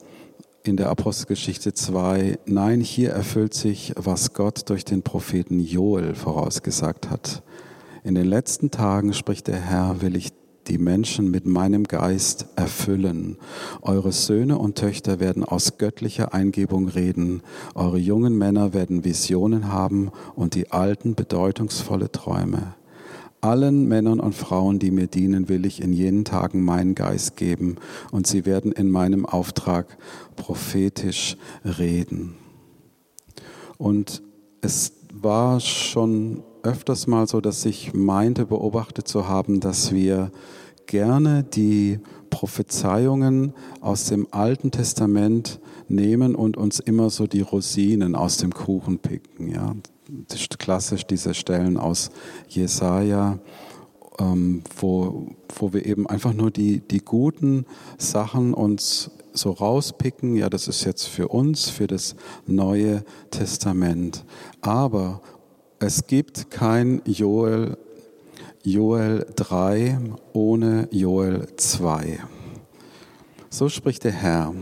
in 0.67 0.77
der 0.77 0.89
Apostelgeschichte 0.89 1.73
2, 1.73 2.39
nein, 2.45 2.81
hier 2.81 3.11
erfüllt 3.11 3.53
sich, 3.53 3.93
was 3.95 4.33
Gott 4.33 4.69
durch 4.69 4.85
den 4.85 5.03
Propheten 5.03 5.59
Joel 5.59 6.15
vorausgesagt 6.15 7.09
hat. 7.09 7.43
In 8.03 8.15
den 8.15 8.25
letzten 8.25 8.71
Tagen, 8.71 9.13
spricht 9.13 9.47
der 9.47 9.59
Herr, 9.59 10.01
will 10.01 10.15
ich 10.15 10.31
die 10.67 10.77
Menschen 10.77 11.29
mit 11.29 11.45
meinem 11.45 11.83
Geist 11.83 12.47
erfüllen. 12.55 13.37
Eure 13.81 14.11
Söhne 14.11 14.57
und 14.57 14.77
Töchter 14.77 15.19
werden 15.19 15.43
aus 15.43 15.77
göttlicher 15.77 16.33
Eingebung 16.33 16.87
reden. 16.87 17.43
Eure 17.75 17.99
jungen 17.99 18.37
Männer 18.37 18.73
werden 18.73 19.03
Visionen 19.03 19.71
haben 19.71 20.11
und 20.35 20.55
die 20.55 20.71
alten 20.71 21.15
bedeutungsvolle 21.15 22.11
Träume. 22.11 22.75
Allen 23.45 23.87
Männern 23.87 24.19
und 24.19 24.33
Frauen, 24.33 24.79
die 24.79 24.89
mir 24.89 25.05
dienen, 25.05 25.49
will 25.49 25.67
ich 25.67 25.79
in 25.79 25.93
jenen 25.93 26.25
Tagen 26.25 26.65
meinen 26.65 26.95
Geist 26.95 27.37
geben 27.37 27.75
und 28.11 28.25
sie 28.25 28.43
werden 28.43 28.71
in 28.71 28.89
meinem 28.89 29.23
Auftrag 29.27 29.99
prophetisch 30.35 31.37
reden. 31.63 32.33
Und 33.77 34.23
es 34.61 34.93
war 35.13 35.59
schon 35.59 36.41
öfters 36.63 37.05
mal 37.05 37.27
so, 37.27 37.39
dass 37.39 37.65
ich 37.65 37.93
meinte, 37.93 38.47
beobachtet 38.47 39.07
zu 39.07 39.27
haben, 39.27 39.59
dass 39.59 39.93
wir 39.93 40.31
gerne 40.87 41.43
die 41.43 41.99
Prophezeiungen 42.31 43.53
aus 43.79 44.05
dem 44.05 44.27
Alten 44.31 44.71
Testament 44.71 45.59
nehmen 45.87 46.33
und 46.33 46.57
uns 46.57 46.79
immer 46.79 47.11
so 47.11 47.27
die 47.27 47.41
Rosinen 47.41 48.15
aus 48.15 48.37
dem 48.37 48.55
Kuchen 48.55 48.97
picken. 48.97 49.49
Ja? 49.51 49.75
Das 50.07 50.39
ist 50.39 50.59
klassisch 50.59 51.05
diese 51.07 51.33
Stellen 51.33 51.77
aus 51.77 52.11
Jesaja, 52.47 53.39
ähm, 54.19 54.61
wo, 54.77 55.29
wo 55.57 55.73
wir 55.73 55.85
eben 55.85 56.07
einfach 56.07 56.33
nur 56.33 56.51
die, 56.51 56.81
die 56.81 56.99
guten 56.99 57.65
Sachen 57.97 58.53
uns 58.53 59.09
so 59.33 59.51
rauspicken. 59.51 60.35
Ja, 60.35 60.49
das 60.49 60.67
ist 60.67 60.85
jetzt 60.85 61.07
für 61.07 61.29
uns, 61.29 61.69
für 61.69 61.87
das 61.87 62.15
Neue 62.45 63.03
Testament. 63.31 64.25
Aber 64.61 65.21
es 65.79 66.05
gibt 66.05 66.51
kein 66.51 67.01
Joel, 67.05 67.77
Joel 68.63 69.25
3 69.35 69.99
ohne 70.33 70.87
Joel 70.91 71.47
2. 71.57 72.19
So 73.49 73.69
spricht 73.69 74.03
der 74.03 74.11
Herr. 74.11 74.53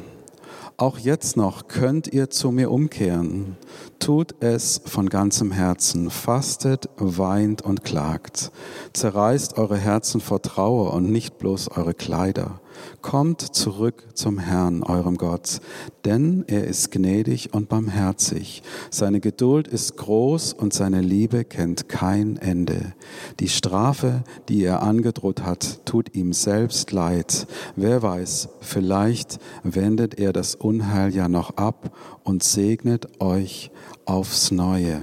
auch 0.78 0.98
jetzt 0.98 1.38
noch 1.38 1.68
könnt 1.68 2.08
ihr 2.08 2.30
zu 2.30 2.52
mir 2.52 2.72
umkehren. 2.72 3.58
Tut 4.04 4.36
es 4.42 4.82
von 4.84 5.08
ganzem 5.08 5.54
Herzen, 5.54 6.10
fastet, 6.10 6.90
weint 6.98 7.62
und 7.62 7.86
klagt. 7.86 8.52
Zerreißt 8.92 9.58
eure 9.58 9.78
Herzen 9.78 10.20
vor 10.20 10.42
Trauer 10.42 10.94
und 10.94 11.10
nicht 11.10 11.38
bloß 11.38 11.70
eure 11.70 11.94
Kleider. 11.94 12.60
Kommt 13.02 13.42
zurück 13.42 14.08
zum 14.14 14.40
Herrn, 14.40 14.84
eurem 14.84 15.18
Gott, 15.18 15.62
denn 16.06 16.44
er 16.48 16.66
ist 16.66 16.92
gnädig 16.92 17.54
und 17.54 17.70
barmherzig. 17.70 18.64
Seine 18.90 19.20
Geduld 19.20 19.68
ist 19.68 19.96
groß 19.98 20.54
und 20.54 20.74
seine 20.74 21.02
Liebe 21.02 21.46
kennt 21.46 21.88
kein 21.88 22.38
Ende. 22.38 22.94
Die 23.40 23.50
Strafe, 23.50 24.24
die 24.50 24.64
er 24.64 24.84
angedroht 24.84 25.44
hat, 25.44 25.86
tut 25.86 26.16
ihm 26.16 26.34
selbst 26.34 26.92
leid. 26.92 27.48
Wer 27.76 28.02
weiß, 28.02 28.50
vielleicht 28.60 29.40
wendet 29.64 30.20
er 30.20 30.34
das 30.34 30.56
Unheil 30.56 31.14
ja 31.14 31.30
noch 31.30 31.58
ab 31.58 31.96
und 32.24 32.44
segnet 32.44 33.22
euch 33.22 33.72
aufs 34.06 34.52
Neue. 34.52 35.02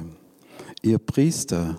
Ihr 0.82 0.98
Priester, 0.98 1.78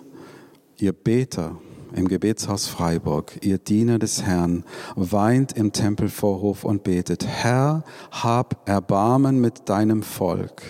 ihr 0.78 0.92
Beter, 0.92 1.56
im 1.94 2.08
Gebetshaus 2.08 2.68
Freiburg, 2.68 3.38
ihr 3.42 3.58
Diener 3.58 3.98
des 3.98 4.22
Herrn, 4.22 4.64
weint 4.96 5.52
im 5.52 5.72
Tempelvorhof 5.72 6.64
und 6.64 6.84
betet, 6.84 7.26
Herr, 7.26 7.84
hab 8.10 8.68
Erbarmen 8.68 9.40
mit 9.40 9.68
deinem 9.68 10.02
Volk. 10.02 10.62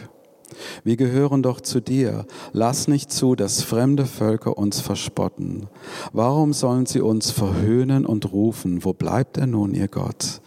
Wir 0.84 0.96
gehören 0.96 1.42
doch 1.42 1.60
zu 1.60 1.80
dir. 1.80 2.26
Lass 2.52 2.88
nicht 2.88 3.10
zu, 3.10 3.34
dass 3.34 3.62
fremde 3.62 4.06
Völker 4.06 4.58
uns 4.58 4.80
verspotten. 4.80 5.68
Warum 6.12 6.52
sollen 6.52 6.86
sie 6.86 7.00
uns 7.00 7.30
verhöhnen 7.30 8.06
und 8.06 8.32
rufen, 8.32 8.84
wo 8.84 8.92
bleibt 8.92 9.38
er 9.38 9.46
nun, 9.46 9.74
ihr 9.74 9.88
Gott? 9.88 10.40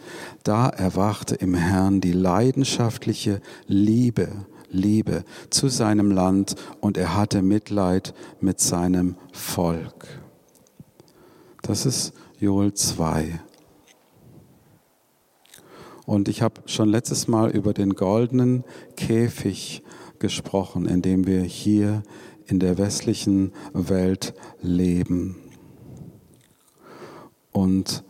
Da 0.44 0.68
erwachte 0.68 1.34
im 1.34 1.54
Herrn 1.54 2.00
die 2.00 2.12
leidenschaftliche 2.12 3.40
Liebe, 3.66 4.28
Liebe 4.70 5.24
zu 5.50 5.68
seinem 5.68 6.10
Land 6.10 6.56
und 6.80 6.96
er 6.96 7.16
hatte 7.16 7.42
Mitleid 7.42 8.14
mit 8.40 8.60
seinem 8.60 9.16
Volk. 9.32 10.06
Das 11.62 11.86
ist 11.86 12.12
Joel 12.38 12.74
2. 12.74 13.40
Und 16.06 16.28
ich 16.28 16.40
habe 16.40 16.62
schon 16.66 16.88
letztes 16.88 17.26
Mal 17.26 17.50
über 17.50 17.72
den 17.72 17.94
goldenen 17.94 18.64
Käfig 18.96 19.82
gesprochen, 20.20 20.86
in 20.86 21.02
dem 21.02 21.26
wir 21.26 21.42
hier 21.42 22.04
in 22.46 22.60
der 22.60 22.78
westlichen 22.78 23.52
Welt 23.72 24.34
leben. 24.62 25.36
Und 27.50 28.04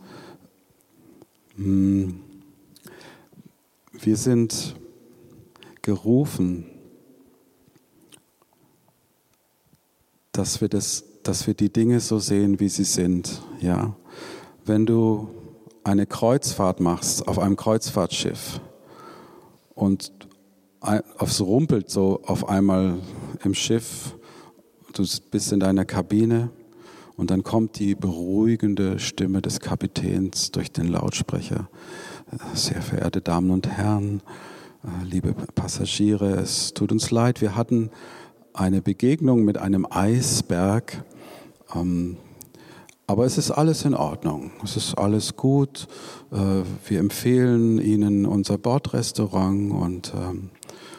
mh, 1.55 1.65
hm, 1.65 2.19
wir 3.93 4.15
sind 4.15 4.75
gerufen, 5.87 6.65
dass 10.33 10.59
wir 10.59 10.67
das 10.67 11.05
dass 11.23 11.45
wir 11.45 11.53
die 11.53 11.71
Dinge 11.71 11.99
so 11.99 12.19
sehen, 12.19 12.61
wie 12.61 12.69
sie 12.69 12.85
sind. 12.85 13.41
Ja, 13.59 13.95
wenn 14.65 14.85
du 14.85 15.29
eine 15.83 16.05
Kreuzfahrt 16.05 16.79
machst 16.79 17.27
auf 17.27 17.37
einem 17.37 17.57
Kreuzfahrtschiff 17.57 18.61
und 19.75 20.11
aufs 20.79 21.41
rumpelt 21.41 21.89
so 21.89 22.21
auf 22.23 22.47
einmal 22.47 22.99
im 23.43 23.53
Schiff, 23.53 24.15
du 24.93 25.05
bist 25.31 25.51
in 25.51 25.59
deiner 25.59 25.83
Kabine 25.83 26.49
und 27.17 27.29
dann 27.29 27.43
kommt 27.43 27.79
die 27.79 27.95
beruhigende 27.95 28.99
Stimme 28.99 29.41
des 29.41 29.59
Kapitäns 29.59 30.51
durch 30.51 30.71
den 30.71 30.87
Lautsprecher. 30.87 31.69
Sehr 32.53 32.81
verehrte 32.81 33.19
Damen 33.19 33.51
und 33.51 33.67
Herren, 33.67 34.21
liebe 35.03 35.33
Passagiere, 35.33 36.35
es 36.35 36.73
tut 36.73 36.91
uns 36.91 37.11
leid, 37.11 37.41
wir 37.41 37.55
hatten 37.55 37.89
eine 38.53 38.81
Begegnung 38.81 39.43
mit 39.43 39.57
einem 39.57 39.87
Eisberg 39.89 41.03
ähm, 41.75 42.17
aber 43.09 43.25
es 43.25 43.37
ist 43.37 43.51
alles 43.51 43.85
in 43.85 43.95
Ordnung. 43.95 44.51
Es 44.63 44.75
ist 44.75 44.97
alles 44.97 45.37
gut. 45.37 45.87
Äh, 46.29 46.63
wir 46.89 46.99
empfehlen 46.99 47.79
Ihnen 47.79 48.25
unser 48.25 48.57
Bordrestaurant 48.57 49.71
und, 49.71 50.13
ähm, 50.13 50.49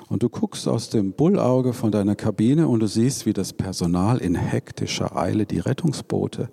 und 0.08 0.22
du 0.22 0.30
guckst 0.30 0.66
aus 0.68 0.88
dem 0.88 1.12
Bullauge 1.12 1.74
von 1.74 1.90
deiner 1.92 2.16
Kabine 2.16 2.66
und 2.66 2.80
du 2.80 2.86
siehst, 2.86 3.26
wie 3.26 3.34
das 3.34 3.52
Personal 3.52 4.18
in 4.18 4.36
hektischer 4.36 5.18
Eile 5.18 5.44
die 5.44 5.58
Rettungsboote 5.58 6.48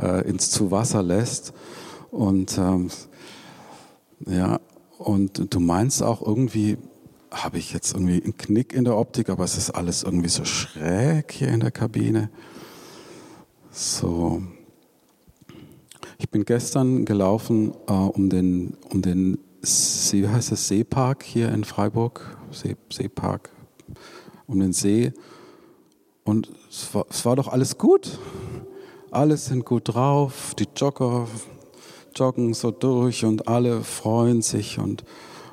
äh, 0.00 0.26
ins 0.26 0.50
Zuwasser 0.50 1.02
lässt. 1.02 1.52
Und 2.10 2.56
ähm, 2.56 2.88
ja, 4.26 4.60
und 4.98 5.54
du 5.54 5.60
meinst 5.60 6.02
auch 6.02 6.22
irgendwie, 6.22 6.78
habe 7.30 7.58
ich 7.58 7.72
jetzt 7.72 7.92
irgendwie 7.92 8.22
einen 8.22 8.36
Knick 8.36 8.72
in 8.72 8.84
der 8.84 8.96
Optik, 8.96 9.28
aber 9.28 9.44
es 9.44 9.56
ist 9.56 9.70
alles 9.70 10.02
irgendwie 10.02 10.28
so 10.28 10.44
schräg 10.44 11.32
hier 11.32 11.48
in 11.48 11.60
der 11.60 11.70
Kabine. 11.70 12.30
So. 13.70 14.42
Ich 16.18 16.30
bin 16.30 16.44
gestern 16.44 17.04
gelaufen 17.04 17.74
äh, 17.88 17.92
um 17.92 18.30
den, 18.30 18.74
um 18.90 19.02
den 19.02 19.38
wie 20.12 20.28
heißt 20.28 20.52
das, 20.52 20.68
Seepark 20.68 21.24
hier 21.24 21.50
in 21.50 21.64
Freiburg, 21.64 22.38
See, 22.52 22.76
Seepark, 22.90 23.50
um 24.46 24.60
den 24.60 24.72
See. 24.72 25.12
Und 26.24 26.52
es 26.70 26.94
war, 26.94 27.06
es 27.10 27.24
war 27.24 27.36
doch 27.36 27.48
alles 27.48 27.76
gut. 27.76 28.18
Alle 29.10 29.36
sind 29.36 29.64
gut 29.64 29.94
drauf, 29.94 30.54
die 30.56 30.68
Jogger 30.76 31.26
joggen 32.16 32.54
so 32.54 32.70
durch 32.70 33.24
und 33.24 33.48
alle 33.48 33.82
freuen 33.82 34.42
sich 34.42 34.78
und, 34.78 35.04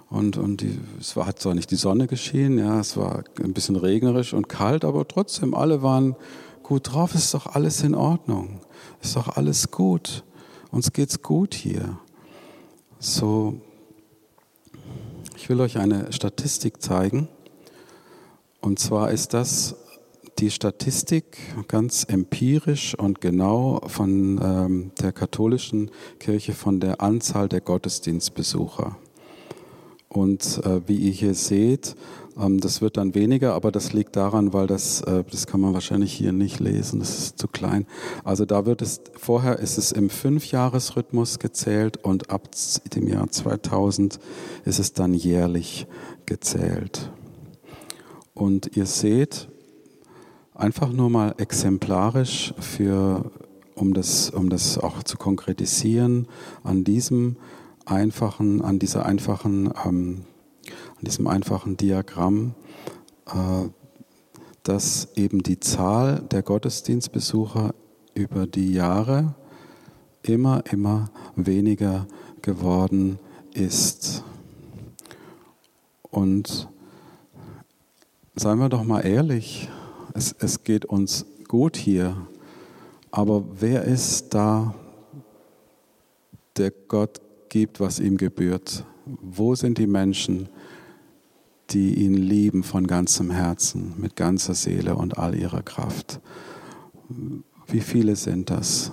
und, 0.09 0.37
und 0.37 0.61
die, 0.61 0.79
es 0.99 1.15
war, 1.15 1.27
hat 1.27 1.39
zwar 1.39 1.53
nicht 1.53 1.71
die 1.71 1.75
Sonne 1.75 2.07
geschienen, 2.07 2.59
ja, 2.59 2.79
es 2.79 2.97
war 2.97 3.23
ein 3.43 3.53
bisschen 3.53 3.75
regnerisch 3.75 4.33
und 4.33 4.49
kalt, 4.49 4.85
aber 4.85 5.07
trotzdem 5.07 5.53
alle 5.53 5.81
waren 5.83 6.15
gut 6.63 6.93
drauf, 6.93 7.13
ist 7.13 7.33
doch 7.33 7.47
alles 7.47 7.83
in 7.83 7.95
Ordnung, 7.95 8.61
ist 9.01 9.15
doch 9.15 9.35
alles 9.35 9.71
gut, 9.71 10.23
uns 10.71 10.93
geht's 10.93 11.21
gut 11.21 11.53
hier. 11.53 11.99
So, 12.99 13.61
ich 15.35 15.49
will 15.49 15.59
euch 15.59 15.77
eine 15.77 16.13
Statistik 16.13 16.81
zeigen. 16.81 17.27
Und 18.61 18.79
zwar 18.79 19.11
ist 19.11 19.33
das 19.33 19.75
die 20.39 20.51
Statistik 20.51 21.37
ganz 21.67 22.05
empirisch 22.07 22.95
und 22.95 23.21
genau 23.21 23.81
von 23.87 24.39
ähm, 24.43 24.91
der 25.01 25.11
katholischen 25.11 25.91
Kirche 26.19 26.53
von 26.53 26.79
der 26.79 27.01
Anzahl 27.01 27.47
der 27.49 27.61
Gottesdienstbesucher. 27.61 28.97
Und 30.09 30.61
äh, 30.63 30.87
wie 30.87 30.97
ihr 30.97 31.11
hier 31.11 31.33
seht, 31.33 31.95
ähm, 32.39 32.59
das 32.59 32.81
wird 32.81 32.97
dann 32.97 33.15
weniger, 33.15 33.53
aber 33.53 33.71
das 33.71 33.93
liegt 33.93 34.15
daran, 34.15 34.53
weil 34.53 34.67
das, 34.67 35.01
äh, 35.01 35.23
das 35.29 35.47
kann 35.47 35.59
man 35.59 35.73
wahrscheinlich 35.73 36.13
hier 36.13 36.31
nicht 36.31 36.59
lesen, 36.59 36.99
das 36.99 37.17
ist 37.17 37.39
zu 37.39 37.47
klein. 37.47 37.87
Also 38.23 38.45
da 38.45 38.65
wird 38.65 38.81
es, 38.81 39.01
vorher 39.15 39.59
ist 39.59 39.77
es 39.77 39.91
im 39.91 40.09
Fünfjahresrhythmus 40.09 41.39
gezählt 41.39 41.97
und 41.97 42.29
ab 42.29 42.49
dem 42.95 43.07
Jahr 43.07 43.29
2000 43.29 44.19
ist 44.65 44.79
es 44.79 44.93
dann 44.93 45.13
jährlich 45.13 45.87
gezählt. 46.25 47.11
Und 48.33 48.75
ihr 48.75 48.85
seht, 48.85 49.47
einfach 50.63 50.93
nur 50.93 51.09
mal 51.09 51.35
exemplarisch 51.37 52.53
für, 52.57 53.29
um 53.75 53.93
das, 53.93 54.29
um 54.29 54.49
das 54.49 54.77
auch 54.77 55.03
zu 55.03 55.17
konkretisieren, 55.17 56.27
an 56.63 56.85
diesem 56.85 57.35
einfachen, 57.85 58.61
an 58.61 58.79
dieser 58.79 59.05
einfachen 59.05 59.73
ähm, 59.85 60.23
an 60.65 61.05
diesem 61.05 61.27
einfachen 61.27 61.75
Diagramm, 61.75 62.55
äh, 63.27 63.67
dass 64.63 65.09
eben 65.15 65.43
die 65.43 65.59
Zahl 65.59 66.21
der 66.31 66.41
Gottesdienstbesucher 66.43 67.75
über 68.13 68.47
die 68.47 68.71
Jahre 68.71 69.35
immer, 70.21 70.63
immer 70.71 71.09
weniger 71.35 72.07
geworden 72.41 73.19
ist. 73.53 74.23
Und 76.03 76.69
seien 78.35 78.59
wir 78.59 78.69
doch 78.69 78.85
mal 78.85 79.01
ehrlich, 79.01 79.69
es, 80.13 80.35
es 80.39 80.63
geht 80.63 80.85
uns 80.85 81.25
gut 81.47 81.77
hier, 81.77 82.15
aber 83.11 83.43
wer 83.59 83.83
ist 83.83 84.33
da, 84.33 84.73
der 86.57 86.71
Gott 86.87 87.21
gibt, 87.49 87.79
was 87.79 87.99
ihm 87.99 88.17
gebührt? 88.17 88.85
Wo 89.05 89.55
sind 89.55 89.77
die 89.77 89.87
Menschen, 89.87 90.49
die 91.73 91.95
ihn 91.95 92.13
lieben 92.13 92.63
von 92.63 92.87
ganzem 92.87 93.31
Herzen, 93.31 93.93
mit 93.97 94.15
ganzer 94.15 94.53
Seele 94.53 94.95
und 94.95 95.17
all 95.17 95.35
ihrer 95.35 95.63
Kraft. 95.63 96.19
Wie 97.67 97.79
viele 97.79 98.15
sind 98.15 98.49
das? 98.49 98.91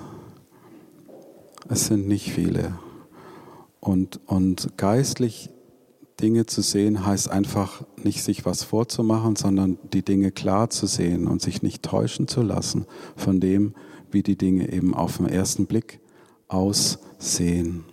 Es 1.68 1.86
sind 1.86 2.08
nicht 2.08 2.32
viele. 2.32 2.74
Und, 3.80 4.20
und 4.26 4.76
geistlich 4.76 5.50
Dinge 6.20 6.46
zu 6.46 6.62
sehen, 6.62 7.04
heißt 7.04 7.30
einfach 7.30 7.82
nicht 8.02 8.22
sich 8.22 8.44
was 8.44 8.62
vorzumachen, 8.62 9.36
sondern 9.36 9.78
die 9.92 10.02
Dinge 10.02 10.30
klar 10.30 10.70
zu 10.70 10.86
sehen 10.86 11.26
und 11.26 11.42
sich 11.42 11.62
nicht 11.62 11.82
täuschen 11.82 12.28
zu 12.28 12.42
lassen 12.42 12.86
von 13.16 13.40
dem, 13.40 13.74
wie 14.10 14.22
die 14.22 14.36
Dinge 14.36 14.72
eben 14.72 14.94
auf 14.94 15.16
den 15.16 15.26
ersten 15.26 15.66
Blick 15.66 16.00
aussehen. 16.48 17.84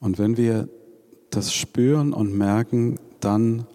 Und 0.00 0.18
wenn 0.18 0.36
wir 0.36 0.68
das 1.30 1.52
spüren 1.52 2.12
und 2.12 2.36
merken, 2.36 2.98
dann 3.20 3.66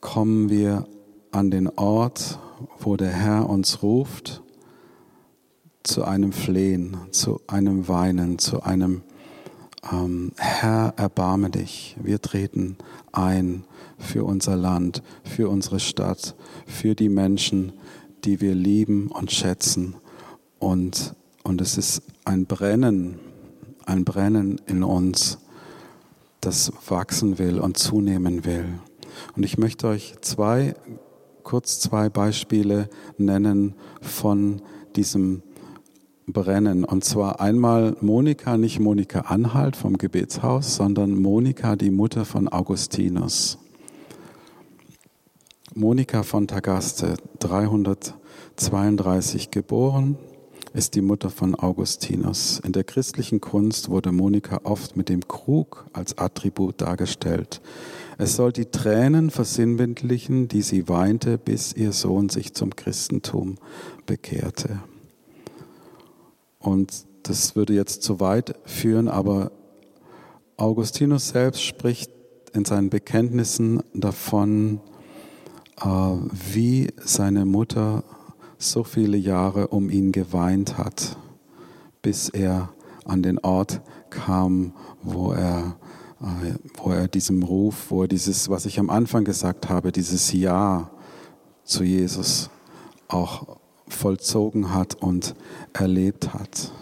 kommen 0.00 0.50
wir 0.50 0.86
an 1.30 1.50
den 1.50 1.68
Ort, 1.68 2.38
wo 2.78 2.96
der 2.96 3.10
Herr 3.10 3.48
uns 3.48 3.82
ruft, 3.82 4.42
zu 5.82 6.04
einem 6.04 6.32
Flehen, 6.32 6.96
zu 7.10 7.40
einem 7.46 7.88
Weinen, 7.88 8.38
zu 8.38 8.62
einem 8.62 9.02
ähm, 9.90 10.32
Herr, 10.36 10.94
erbarme 10.96 11.50
dich. 11.50 11.96
Wir 12.02 12.20
treten 12.20 12.76
ein 13.12 13.64
für 13.98 14.24
unser 14.24 14.56
Land, 14.56 15.02
für 15.24 15.48
unsere 15.48 15.80
Stadt, 15.80 16.34
für 16.66 16.94
die 16.94 17.08
Menschen, 17.08 17.72
die 18.24 18.40
wir 18.40 18.54
lieben 18.54 19.08
und 19.08 19.32
schätzen. 19.32 19.96
Und, 20.58 21.14
und 21.42 21.60
es 21.60 21.78
ist 21.78 22.02
ein 22.24 22.46
Brennen, 22.46 23.18
ein 23.86 24.04
Brennen 24.04 24.60
in 24.66 24.82
uns, 24.82 25.38
das 26.40 26.72
wachsen 26.88 27.38
will 27.38 27.58
und 27.58 27.76
zunehmen 27.76 28.44
will. 28.44 28.66
Und 29.36 29.44
ich 29.44 29.58
möchte 29.58 29.88
euch 29.88 30.14
zwei, 30.20 30.74
kurz 31.42 31.80
zwei 31.80 32.08
Beispiele 32.08 32.88
nennen 33.18 33.74
von 34.00 34.62
diesem 34.96 35.42
brennen. 36.32 36.84
Und 36.84 37.04
zwar 37.04 37.40
einmal 37.40 37.96
Monika, 38.00 38.56
nicht 38.56 38.80
Monika 38.80 39.20
Anhalt 39.20 39.76
vom 39.76 39.98
Gebetshaus, 39.98 40.76
sondern 40.76 41.20
Monika, 41.20 41.76
die 41.76 41.90
Mutter 41.90 42.24
von 42.24 42.48
Augustinus. 42.48 43.58
Monika 45.74 46.24
von 46.24 46.48
Tagaste, 46.48 47.14
332 47.38 49.50
geboren, 49.50 50.16
ist 50.72 50.94
die 50.94 51.00
Mutter 51.00 51.30
von 51.30 51.54
Augustinus. 51.54 52.60
In 52.64 52.72
der 52.72 52.84
christlichen 52.84 53.40
Kunst 53.40 53.88
wurde 53.88 54.12
Monika 54.12 54.60
oft 54.64 54.96
mit 54.96 55.08
dem 55.08 55.26
Krug 55.26 55.86
als 55.92 56.18
Attribut 56.18 56.80
dargestellt. 56.80 57.60
Es 58.18 58.36
soll 58.36 58.52
die 58.52 58.66
Tränen 58.66 59.30
versinnbildlichen, 59.30 60.48
die 60.48 60.62
sie 60.62 60.88
weinte, 60.88 61.38
bis 61.38 61.72
ihr 61.72 61.92
Sohn 61.92 62.28
sich 62.28 62.54
zum 62.54 62.76
Christentum 62.76 63.56
bekehrte. 64.06 64.80
Und 66.60 67.06
das 67.24 67.56
würde 67.56 67.74
jetzt 67.74 68.02
zu 68.02 68.20
weit 68.20 68.54
führen, 68.64 69.08
aber 69.08 69.50
Augustinus 70.56 71.30
selbst 71.30 71.62
spricht 71.62 72.12
in 72.52 72.64
seinen 72.64 72.90
Bekenntnissen 72.90 73.82
davon, 73.94 74.80
äh, 75.80 75.86
wie 75.86 76.88
seine 77.02 77.44
Mutter 77.44 78.04
so 78.58 78.84
viele 78.84 79.16
Jahre 79.16 79.68
um 79.68 79.88
ihn 79.88 80.12
geweint 80.12 80.76
hat, 80.76 81.16
bis 82.02 82.28
er 82.28 82.68
an 83.04 83.22
den 83.22 83.38
Ort 83.38 83.80
kam, 84.10 84.74
wo 85.02 85.32
er, 85.32 85.76
äh, 86.20 86.54
wo 86.76 86.90
er 86.90 87.08
diesem 87.08 87.42
Ruf, 87.42 87.90
wo 87.90 88.02
er 88.02 88.08
dieses, 88.08 88.50
was 88.50 88.66
ich 88.66 88.78
am 88.78 88.90
Anfang 88.90 89.24
gesagt 89.24 89.70
habe, 89.70 89.92
dieses 89.92 90.32
Ja 90.32 90.90
zu 91.64 91.84
Jesus 91.84 92.50
auch 93.08 93.49
vollzogen 93.90 94.74
hat 94.74 94.94
und 94.94 95.34
erlebt 95.72 96.34
hat. 96.34 96.72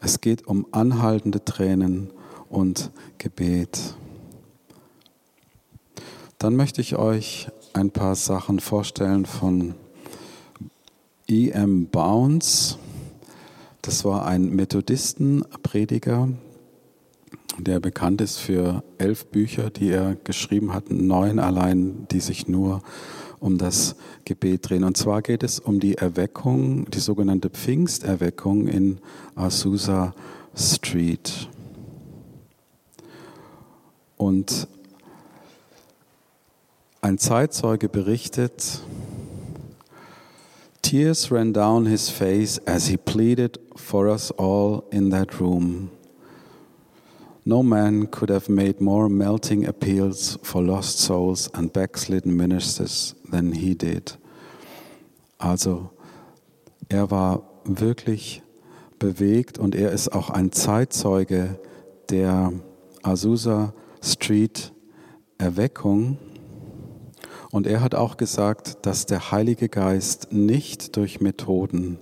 Es 0.00 0.20
geht 0.20 0.46
um 0.46 0.66
anhaltende 0.70 1.44
Tränen 1.44 2.10
und 2.48 2.90
Gebet. 3.18 3.94
Dann 6.38 6.54
möchte 6.54 6.80
ich 6.80 6.96
euch 6.96 7.48
ein 7.72 7.90
paar 7.90 8.14
Sachen 8.14 8.60
vorstellen 8.60 9.26
von 9.26 9.74
E.M. 11.28 11.86
Bounds. 11.86 12.78
Das 13.82 14.04
war 14.04 14.26
ein 14.26 14.50
Methodistenprediger, 14.50 16.28
der 17.58 17.80
bekannt 17.80 18.20
ist 18.20 18.38
für 18.38 18.84
elf 18.98 19.26
Bücher, 19.26 19.70
die 19.70 19.90
er 19.90 20.14
geschrieben 20.14 20.72
hat, 20.72 20.90
neun 20.90 21.38
allein, 21.38 22.06
die 22.10 22.20
sich 22.20 22.48
nur 22.48 22.82
um 23.40 23.58
das 23.58 23.96
Gebet 24.24 24.68
drehen. 24.68 24.84
Und 24.84 24.96
zwar 24.96 25.22
geht 25.22 25.42
es 25.42 25.58
um 25.58 25.80
die 25.80 25.96
Erweckung, 25.96 26.90
die 26.90 27.00
sogenannte 27.00 27.50
Pfingsterweckung 27.50 28.68
in 28.68 28.98
Azusa 29.34 30.14
Street. 30.54 31.48
Und 34.16 34.66
ein 37.00 37.18
Zeitzeuge 37.18 37.88
berichtet, 37.88 38.82
Tears 40.82 41.30
ran 41.30 41.52
down 41.52 41.86
his 41.86 42.08
face 42.08 42.58
as 42.66 42.88
he 42.88 42.96
pleaded 42.96 43.60
for 43.76 44.08
us 44.08 44.30
all 44.32 44.84
in 44.90 45.10
that 45.10 45.40
room. 45.40 45.90
No 47.48 47.62
man 47.62 48.10
could 48.10 48.28
have 48.28 48.52
made 48.52 48.78
more 48.78 49.08
melting 49.08 49.66
appeals 49.66 50.38
for 50.42 50.62
lost 50.62 50.98
souls 50.98 51.48
and 51.54 51.72
backslidden 51.72 52.36
ministers 52.36 53.14
than 53.30 53.52
he 53.52 53.74
did. 53.74 54.18
Also, 55.38 55.88
er 56.90 57.10
war 57.10 57.48
wirklich 57.64 58.42
bewegt 58.98 59.58
und 59.58 59.74
er 59.74 59.92
ist 59.92 60.10
auch 60.10 60.28
ein 60.28 60.52
Zeitzeuge 60.52 61.58
der 62.10 62.52
Azusa 63.02 63.72
Street 64.02 64.74
Erweckung. 65.38 66.18
Und 67.50 67.66
er 67.66 67.80
hat 67.80 67.94
auch 67.94 68.18
gesagt, 68.18 68.84
dass 68.84 69.06
der 69.06 69.30
Heilige 69.30 69.70
Geist 69.70 70.34
nicht 70.34 70.98
durch 70.98 71.22
Methoden 71.22 71.98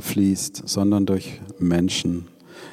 fließt, 0.00 0.64
sondern 0.66 1.06
durch 1.06 1.40
Menschen. 1.60 2.26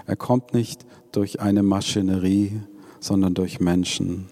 Er 0.08 0.16
kommt 0.16 0.56
nicht 0.56 0.87
durch 1.18 1.42
eine 1.42 1.64
Maschinerie, 1.64 2.62
sondern 3.00 3.34
durch 3.34 3.60
Menschen. 3.60 4.28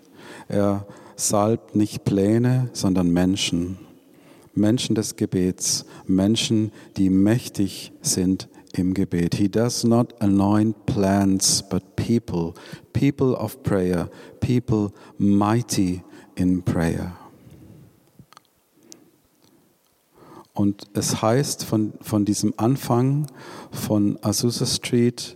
Er 0.48 0.86
salbt 1.15 1.76
nicht 1.76 2.06
Pläne, 2.06 2.69
sondern 2.74 3.10
Menschen. 3.10 3.80
Menschen 4.54 4.93
des 4.93 5.15
Gebets, 5.15 5.86
Menschen, 6.06 6.71
die 6.95 7.10
mächtig 7.10 7.91
sind 8.04 8.50
im 8.74 8.93
Gebet. 8.93 9.34
He 9.34 9.50
does 9.50 9.84
not 9.84 10.13
anoint 10.21 10.86
plans, 10.86 11.63
but 11.67 11.95
people, 11.95 12.54
people 12.93 13.36
of 13.36 13.63
prayer, 13.63 14.08
people 14.39 14.91
mighty 15.17 16.04
in 16.36 16.62
prayer. 16.62 17.17
Und 20.54 20.84
es 20.93 21.24
heißt 21.24 21.63
von, 21.65 21.93
von 22.00 22.26
diesem 22.26 22.54
Anfang 22.58 23.26
von 23.71 24.19
Azusa 24.21 24.67
Street, 24.67 25.36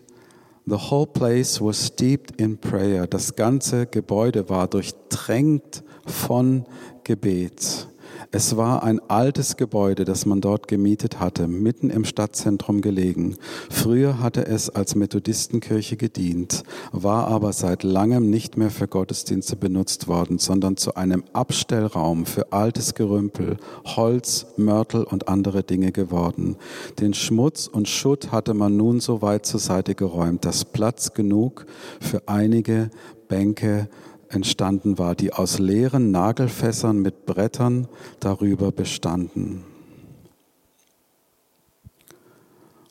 The 0.70 0.92
whole 0.92 1.08
place 1.08 1.60
was 1.60 1.88
steeped 1.88 2.40
in 2.40 2.60
prayer. 2.60 3.08
Das 3.08 3.36
ganze 3.36 3.88
Gebäude 3.88 4.50
war 4.50 4.68
durchtränkt 4.68 5.84
von 6.06 6.66
Gebet. 7.04 7.89
Es 8.32 8.56
war 8.56 8.84
ein 8.84 9.02
altes 9.10 9.58
Gebäude, 9.58 10.06
das 10.06 10.28
man 10.28 10.40
dort 10.40 10.68
gemietet 10.68 11.20
hatte, 11.20 11.48
mitten 11.48 11.90
im 11.90 12.06
Stadtzentrum 12.06 12.82
gelegen. 12.82 13.38
Früher 13.72 14.20
hatte 14.20 14.46
es 14.46 14.70
als 14.70 14.94
Methodistenkirche 14.94 15.98
gedient, 15.98 16.64
war 16.92 17.28
aber 17.28 17.54
seit 17.54 17.82
langem 17.82 18.30
nicht 18.30 18.56
mehr 18.56 18.70
für 18.70 18.88
Gottesdienste 18.88 19.56
benutzt 19.56 20.08
worden, 20.08 20.38
sondern 20.38 20.78
zu 20.78 20.94
einem 20.94 21.24
Abstellraum 21.34 22.28
für 22.28 22.54
altes 22.54 22.94
Gerümpel, 22.94 23.58
Holz, 23.84 24.46
Mörtel 24.58 25.06
und 25.06 25.28
andere 25.28 25.64
Dinge 25.64 25.92
geworden. 25.92 26.56
Den 27.00 27.16
Schmutz 27.16 27.66
und 27.66 27.90
Schutt 27.90 28.32
hatte 28.32 28.54
man 28.54 28.78
nun 28.78 29.00
so 29.00 29.24
weit 29.24 29.48
zur 29.48 29.60
Seite 29.60 29.96
geräumt, 29.96 30.46
dass 30.46 30.66
Platz 30.66 31.16
genug 31.16 31.66
für 32.00 32.22
einige 32.28 32.92
Bänke 33.28 33.90
entstanden 34.30 34.98
war, 34.98 35.16
die 35.16 35.34
aus 35.34 35.60
leeren 35.60 36.12
Nagelfässern 36.12 37.00
mit 37.00 37.26
Brettern 37.26 37.88
darüber 38.20 38.72
bestanden. 38.72 39.64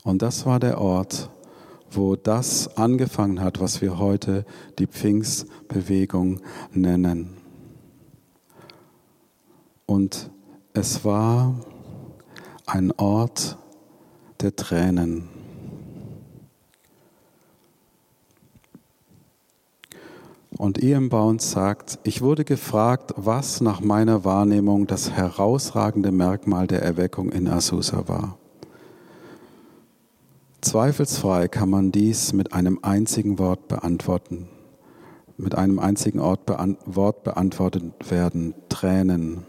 Und 0.04 0.22
das 0.22 0.46
war 0.46 0.58
der 0.58 0.80
Ort, 0.80 1.30
wo 1.90 2.16
das 2.16 2.76
angefangen 2.76 3.40
hat, 3.40 3.60
was 3.60 3.80
wir 3.80 3.98
heute 3.98 4.44
die 4.78 4.86
Pfingstbewegung 4.86 6.40
nennen. 6.72 7.36
Und 9.86 10.30
es 10.74 11.04
war 11.04 11.54
ein 12.66 12.92
Ort 12.92 13.56
der 14.40 14.54
Tränen. 14.54 15.37
Und 20.58 20.82
Ian 20.82 21.08
Bounds 21.08 21.52
sagt, 21.52 22.00
ich 22.02 22.20
wurde 22.20 22.44
gefragt, 22.44 23.14
was 23.16 23.60
nach 23.60 23.80
meiner 23.80 24.24
Wahrnehmung 24.24 24.88
das 24.88 25.12
herausragende 25.12 26.10
Merkmal 26.10 26.66
der 26.66 26.82
Erweckung 26.82 27.30
in 27.30 27.46
Azusa 27.46 28.08
war. 28.08 28.36
Zweifelsfrei 30.60 31.46
kann 31.46 31.70
man 31.70 31.92
dies 31.92 32.32
mit 32.32 32.52
einem 32.52 32.80
einzigen 32.82 33.38
Wort 33.38 33.68
beantworten. 33.68 34.48
Mit 35.36 35.54
einem 35.54 35.78
einzigen 35.78 36.18
Wort 36.18 37.22
beantwortet 37.22 38.10
werden, 38.10 38.54
Tränen. 38.68 39.44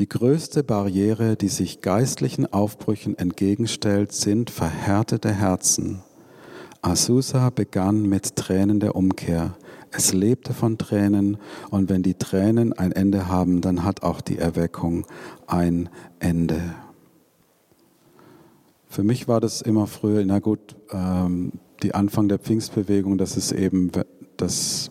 Die 0.00 0.08
größte 0.08 0.64
Barriere, 0.64 1.36
die 1.36 1.48
sich 1.48 1.80
geistlichen 1.80 2.52
Aufbrüchen 2.52 3.16
entgegenstellt, 3.16 4.10
sind 4.10 4.50
verhärtete 4.50 5.32
Herzen 5.32 6.02
Azusa 6.82 7.50
begann 7.50 8.08
mit 8.08 8.36
Tränen 8.36 8.80
der 8.80 8.96
Umkehr. 8.96 9.54
Es 9.92 10.12
lebte 10.12 10.54
von 10.54 10.78
Tränen 10.78 11.38
und 11.70 11.90
wenn 11.90 12.02
die 12.02 12.14
Tränen 12.14 12.72
ein 12.72 12.92
Ende 12.92 13.28
haben, 13.28 13.60
dann 13.60 13.84
hat 13.84 14.02
auch 14.02 14.20
die 14.20 14.38
Erweckung 14.38 15.06
ein 15.46 15.88
Ende. 16.20 16.60
Für 18.88 19.02
mich 19.02 19.28
war 19.28 19.40
das 19.40 19.62
immer 19.62 19.86
früher, 19.86 20.24
na 20.24 20.38
gut, 20.38 20.76
ähm, 20.92 21.52
die 21.82 21.94
Anfang 21.94 22.28
der 22.28 22.38
Pfingstbewegung, 22.38 23.18
dass 23.18 23.36
es 23.36 23.52
eben, 23.52 23.90
dass, 24.36 24.90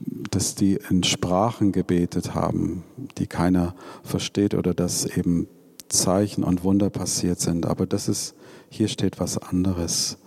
dass 0.00 0.54
die 0.54 0.78
in 0.90 1.02
Sprachen 1.02 1.72
gebetet 1.72 2.34
haben, 2.34 2.84
die 3.18 3.26
keiner 3.26 3.74
versteht 4.02 4.54
oder 4.54 4.74
dass 4.74 5.06
eben 5.06 5.48
Zeichen 5.88 6.44
und 6.44 6.64
Wunder 6.64 6.90
passiert 6.90 7.40
sind. 7.40 7.66
Aber 7.66 7.86
das 7.86 8.08
ist, 8.08 8.34
hier 8.68 8.88
steht 8.88 9.18
was 9.18 9.38
anderes. 9.38 10.18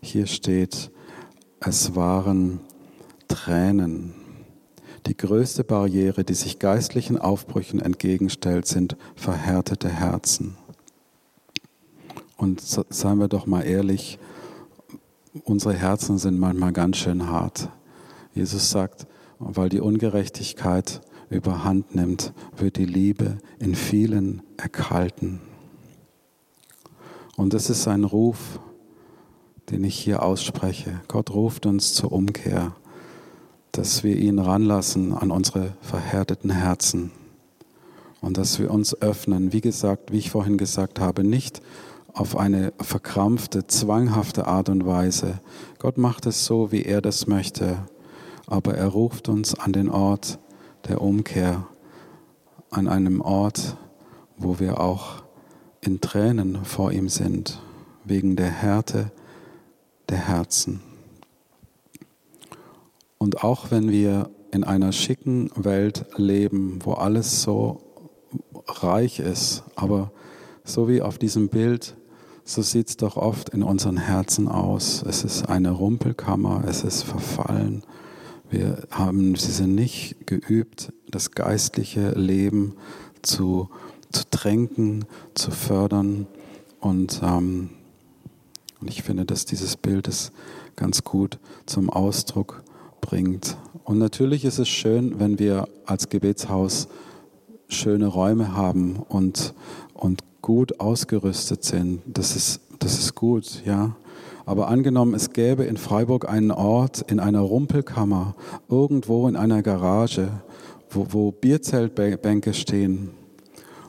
Hier 0.00 0.26
steht, 0.26 0.90
es 1.60 1.96
waren 1.96 2.60
Tränen. 3.28 4.14
Die 5.06 5.16
größte 5.16 5.64
Barriere, 5.64 6.24
die 6.24 6.34
sich 6.34 6.58
geistlichen 6.58 7.18
Aufbrüchen 7.18 7.80
entgegenstellt, 7.80 8.66
sind 8.66 8.96
verhärtete 9.14 9.88
Herzen. 9.88 10.56
Und 12.36 12.60
seien 12.60 13.18
wir 13.18 13.28
doch 13.28 13.46
mal 13.46 13.62
ehrlich, 13.62 14.18
unsere 15.44 15.74
Herzen 15.74 16.18
sind 16.18 16.38
manchmal 16.38 16.72
ganz 16.72 16.96
schön 16.96 17.28
hart. 17.28 17.68
Jesus 18.34 18.70
sagt, 18.70 19.06
weil 19.38 19.68
die 19.68 19.80
Ungerechtigkeit 19.80 21.00
überhand 21.30 21.94
nimmt, 21.94 22.32
wird 22.56 22.76
die 22.76 22.86
Liebe 22.86 23.38
in 23.58 23.74
vielen 23.74 24.42
erkalten. 24.56 25.40
Und 27.36 27.54
das 27.54 27.70
ist 27.70 27.86
ein 27.86 28.04
Ruf, 28.04 28.60
den 29.70 29.84
ich 29.84 29.98
hier 29.98 30.22
ausspreche. 30.22 31.00
Gott 31.08 31.30
ruft 31.30 31.66
uns 31.66 31.94
zur 31.94 32.12
Umkehr, 32.12 32.74
dass 33.72 34.02
wir 34.02 34.16
ihn 34.16 34.38
ranlassen 34.38 35.12
an 35.12 35.30
unsere 35.30 35.74
verhärteten 35.80 36.50
Herzen 36.50 37.12
und 38.20 38.36
dass 38.36 38.58
wir 38.58 38.70
uns 38.70 39.00
öffnen, 39.00 39.52
wie 39.52 39.60
gesagt, 39.60 40.12
wie 40.12 40.18
ich 40.18 40.30
vorhin 40.30 40.58
gesagt 40.58 41.00
habe, 41.00 41.24
nicht 41.24 41.62
auf 42.12 42.36
eine 42.36 42.72
verkrampfte, 42.80 43.66
zwanghafte 43.66 44.46
Art 44.46 44.68
und 44.68 44.86
Weise. 44.86 45.40
Gott 45.78 45.98
macht 45.98 46.26
es 46.26 46.44
so, 46.44 46.72
wie 46.72 46.82
er 46.82 47.00
das 47.00 47.26
möchte, 47.26 47.78
aber 48.46 48.74
er 48.74 48.88
ruft 48.88 49.28
uns 49.28 49.54
an 49.54 49.72
den 49.72 49.88
Ort 49.88 50.38
der 50.88 51.00
Umkehr, 51.00 51.66
an 52.70 52.88
einem 52.88 53.20
Ort, 53.20 53.76
wo 54.36 54.58
wir 54.58 54.80
auch 54.80 55.22
in 55.80 56.00
Tränen 56.00 56.64
vor 56.64 56.92
ihm 56.92 57.08
sind, 57.08 57.60
wegen 58.04 58.36
der 58.36 58.50
Härte 58.50 59.12
der 60.08 60.18
Herzen. 60.18 60.87
Und 63.18 63.42
auch 63.42 63.70
wenn 63.70 63.90
wir 63.90 64.30
in 64.52 64.64
einer 64.64 64.92
schicken 64.92 65.50
Welt 65.56 66.06
leben, 66.16 66.78
wo 66.82 66.92
alles 66.92 67.42
so 67.42 67.82
reich 68.66 69.18
ist, 69.20 69.64
aber 69.74 70.12
so 70.64 70.88
wie 70.88 71.02
auf 71.02 71.18
diesem 71.18 71.48
Bild, 71.48 71.96
so 72.44 72.62
sieht 72.62 72.88
es 72.88 72.96
doch 72.96 73.16
oft 73.16 73.50
in 73.50 73.62
unseren 73.62 73.98
Herzen 73.98 74.48
aus. 74.48 75.02
Es 75.06 75.24
ist 75.24 75.48
eine 75.48 75.70
Rumpelkammer, 75.70 76.64
es 76.66 76.82
ist 76.82 77.02
verfallen. 77.02 77.82
Wir 78.50 78.86
haben, 78.90 79.34
sie 79.34 79.52
sind 79.52 79.74
nicht 79.74 80.26
geübt, 80.26 80.92
das 81.10 81.32
geistliche 81.32 82.12
Leben 82.12 82.74
zu, 83.20 83.68
zu 84.10 84.24
tränken, 84.30 85.04
zu 85.34 85.50
fördern. 85.50 86.26
Und, 86.80 87.20
ähm, 87.22 87.70
und 88.80 88.88
ich 88.88 89.02
finde, 89.02 89.26
dass 89.26 89.44
dieses 89.44 89.76
Bild 89.76 90.08
es 90.08 90.32
ganz 90.76 91.04
gut 91.04 91.38
zum 91.66 91.90
Ausdruck 91.90 92.62
bringt. 93.00 93.56
Und 93.84 93.98
natürlich 93.98 94.44
ist 94.44 94.58
es 94.58 94.68
schön, 94.68 95.18
wenn 95.18 95.38
wir 95.38 95.68
als 95.86 96.08
Gebetshaus 96.08 96.88
schöne 97.68 98.06
Räume 98.06 98.54
haben 98.54 98.96
und, 99.08 99.54
und 99.94 100.22
gut 100.42 100.80
ausgerüstet 100.80 101.64
sind. 101.64 102.02
Das 102.06 102.36
ist, 102.36 102.60
das 102.78 102.98
ist 102.98 103.14
gut, 103.14 103.62
ja. 103.64 103.96
Aber 104.46 104.68
angenommen, 104.68 105.14
es 105.14 105.34
gäbe 105.34 105.64
in 105.64 105.76
Freiburg 105.76 106.26
einen 106.26 106.50
Ort 106.50 107.04
in 107.10 107.20
einer 107.20 107.40
Rumpelkammer, 107.40 108.34
irgendwo 108.70 109.28
in 109.28 109.36
einer 109.36 109.62
Garage, 109.62 110.30
wo, 110.88 111.06
wo 111.10 111.32
Bierzeltbänke 111.32 112.54
stehen. 112.54 113.10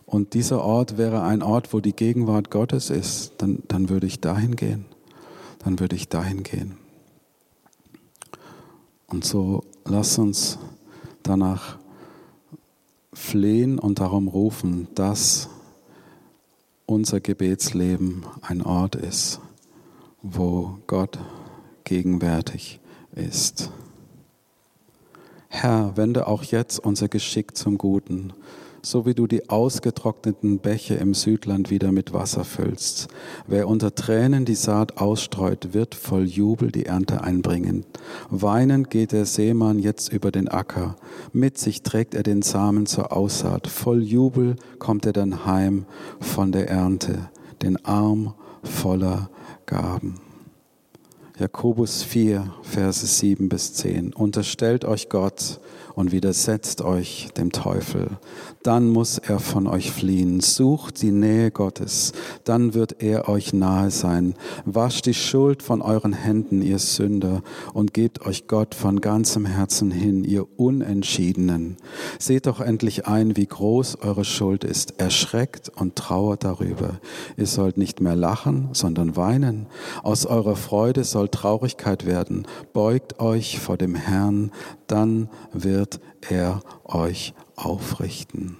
Und 0.05 0.33
dieser 0.33 0.61
Ort 0.63 0.97
wäre 0.97 1.21
ein 1.21 1.41
Ort, 1.41 1.71
wo 1.71 1.79
die 1.79 1.95
Gegenwart 1.95 2.51
Gottes 2.51 2.89
ist, 2.89 3.33
dann, 3.37 3.59
dann 3.67 3.89
würde 3.89 4.07
ich 4.07 4.19
dahin 4.19 4.55
gehen. 4.57 4.85
Dann 5.63 5.79
würde 5.79 5.95
ich 5.95 6.09
dahin 6.09 6.43
gehen. 6.43 6.77
Und 9.09 9.25
so 9.25 9.63
lass 9.85 10.17
uns 10.17 10.59
danach 11.23 11.77
flehen 13.13 13.79
und 13.79 13.99
darum 13.99 14.27
rufen, 14.27 14.87
dass 14.95 15.49
unser 16.85 17.19
Gebetsleben 17.19 18.23
ein 18.41 18.61
Ort 18.61 18.95
ist, 18.95 19.39
wo 20.21 20.77
Gott 20.87 21.19
gegenwärtig 21.83 22.79
ist. 23.13 23.71
Herr, 25.47 25.97
wende 25.97 26.27
auch 26.27 26.43
jetzt 26.43 26.79
unser 26.79 27.07
Geschick 27.07 27.57
zum 27.57 27.77
Guten 27.77 28.33
so 28.81 29.05
wie 29.05 29.13
du 29.13 29.27
die 29.27 29.49
ausgetrockneten 29.49 30.59
Bäche 30.59 30.95
im 30.95 31.13
Südland 31.13 31.69
wieder 31.69 31.91
mit 31.91 32.13
Wasser 32.13 32.43
füllst. 32.43 33.07
Wer 33.47 33.67
unter 33.67 33.93
Tränen 33.95 34.45
die 34.45 34.55
Saat 34.55 34.97
ausstreut, 34.97 35.73
wird 35.73 35.95
voll 35.95 36.25
Jubel 36.25 36.71
die 36.71 36.85
Ernte 36.85 37.23
einbringen. 37.23 37.85
Weinend 38.29 38.89
geht 38.89 39.11
der 39.11 39.25
Seemann 39.25 39.79
jetzt 39.79 40.11
über 40.11 40.31
den 40.31 40.47
Acker. 40.47 40.95
Mit 41.33 41.57
sich 41.57 41.83
trägt 41.83 42.13
er 42.13 42.23
den 42.23 42.41
Samen 42.41 42.85
zur 42.85 43.11
Aussaat. 43.11 43.67
Voll 43.67 44.03
Jubel 44.03 44.55
kommt 44.77 45.05
er 45.05 45.13
dann 45.13 45.45
heim 45.45 45.85
von 46.19 46.51
der 46.51 46.69
Ernte, 46.69 47.29
den 47.61 47.83
Arm 47.85 48.33
voller 48.63 49.29
Gaben. 49.65 50.19
Jakobus 51.39 52.03
4, 52.03 52.51
Verse 52.63 53.07
7 53.07 53.47
bis 53.47 53.73
10. 53.73 54.13
Unterstellt 54.13 54.83
euch 54.83 55.07
Gott 55.07 55.61
und 55.99 56.13
widersetzt 56.13 56.81
euch 56.81 57.27
dem 57.35 57.51
Teufel. 57.51 58.07
Dann 58.63 58.87
muss 58.87 59.17
er 59.17 59.37
von 59.39 59.67
euch 59.67 59.91
fliehen. 59.91 60.39
Sucht 60.39 61.01
die 61.01 61.11
Nähe 61.11 61.51
Gottes, 61.51 62.13
dann 62.45 62.73
wird 62.73 63.03
er 63.03 63.27
euch 63.27 63.51
nahe 63.51 63.91
sein. 63.91 64.35
Wascht 64.63 65.07
die 65.07 65.13
Schuld 65.13 65.61
von 65.61 65.81
euren 65.81 66.13
Händen, 66.13 66.61
ihr 66.61 66.79
Sünder, 66.79 67.41
und 67.73 67.93
gebt 67.93 68.25
euch 68.25 68.47
Gott 68.47 68.75
von 68.75 69.01
ganzem 69.01 69.45
Herzen 69.45 69.91
hin, 69.91 70.23
ihr 70.23 70.47
Unentschiedenen. 70.57 71.75
Seht 72.17 72.45
doch 72.45 72.61
endlich 72.61 73.05
ein, 73.05 73.35
wie 73.35 73.47
groß 73.47 73.97
eure 73.97 74.23
Schuld 74.23 74.63
ist. 74.63 75.01
Erschreckt 75.01 75.67
und 75.67 75.97
trauert 75.97 76.45
darüber. 76.45 77.01
Ihr 77.35 77.45
sollt 77.47 77.77
nicht 77.77 77.99
mehr 77.99 78.15
lachen, 78.15 78.69
sondern 78.71 79.17
weinen. 79.17 79.67
Aus 80.01 80.25
eurer 80.25 80.55
Freude 80.55 81.03
soll 81.03 81.27
Traurigkeit 81.27 82.05
werden. 82.05 82.47
Beugt 82.71 83.19
euch 83.19 83.59
vor 83.59 83.75
dem 83.75 83.95
Herrn, 83.95 84.51
dann 84.87 85.29
wird 85.51 85.88
er 86.29 86.61
euch 86.83 87.33
aufrichten. 87.55 88.57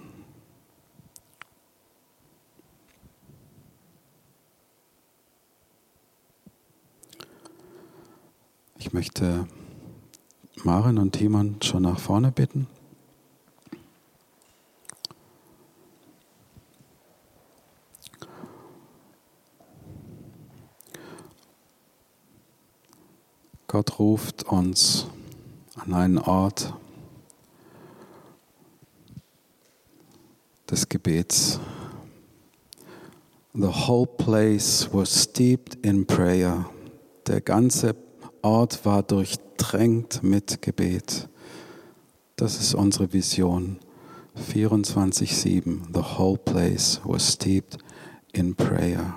Ich 8.78 8.92
möchte 8.92 9.46
Maren 10.64 10.98
und 10.98 11.12
Timon 11.12 11.56
schon 11.62 11.82
nach 11.82 11.98
vorne 11.98 12.32
bitten. 12.32 12.66
Gott 23.66 24.00
ruft 24.00 24.42
uns 24.42 25.06
an 25.76 25.94
einen 25.94 26.18
Ort 26.18 26.74
des 30.70 30.88
Gebets. 30.88 31.58
The 33.52 33.66
whole 33.66 34.06
place 34.06 34.88
was 34.92 35.24
steeped 35.24 35.84
in 35.84 36.06
prayer. 36.06 36.66
Der 37.26 37.40
ganze 37.40 37.96
Ort 38.42 38.84
war 38.84 39.02
durchtränkt 39.02 40.22
mit 40.22 40.62
Gebet. 40.62 41.28
Das 42.36 42.60
ist 42.60 42.74
unsere 42.74 43.12
Vision. 43.12 43.78
24-7. 44.52 45.92
The 45.92 46.18
whole 46.18 46.38
place 46.38 47.00
was 47.04 47.32
steeped 47.32 47.78
in 48.32 48.54
prayer. 48.54 49.14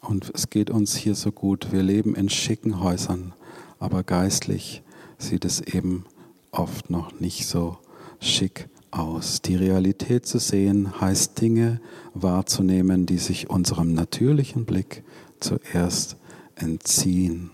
Und 0.00 0.32
es 0.34 0.48
geht 0.50 0.70
uns 0.70 0.96
hier 0.96 1.14
so 1.14 1.30
gut. 1.30 1.70
Wir 1.70 1.82
leben 1.82 2.14
in 2.14 2.28
schicken 2.28 2.80
Häusern, 2.80 3.34
aber 3.78 4.02
geistlich 4.02 4.82
sieht 5.18 5.44
es 5.44 5.60
eben 5.60 6.06
oft 6.52 6.90
noch 6.90 7.18
nicht 7.18 7.46
so 7.46 7.78
schick 8.20 8.68
aus. 8.90 9.40
Die 9.40 9.56
Realität 9.56 10.26
zu 10.26 10.38
sehen 10.38 11.00
heißt 11.00 11.40
Dinge 11.40 11.80
wahrzunehmen, 12.14 13.06
die 13.06 13.18
sich 13.18 13.50
unserem 13.50 13.94
natürlichen 13.94 14.66
Blick 14.66 15.02
zuerst 15.40 16.16
entziehen. 16.54 17.50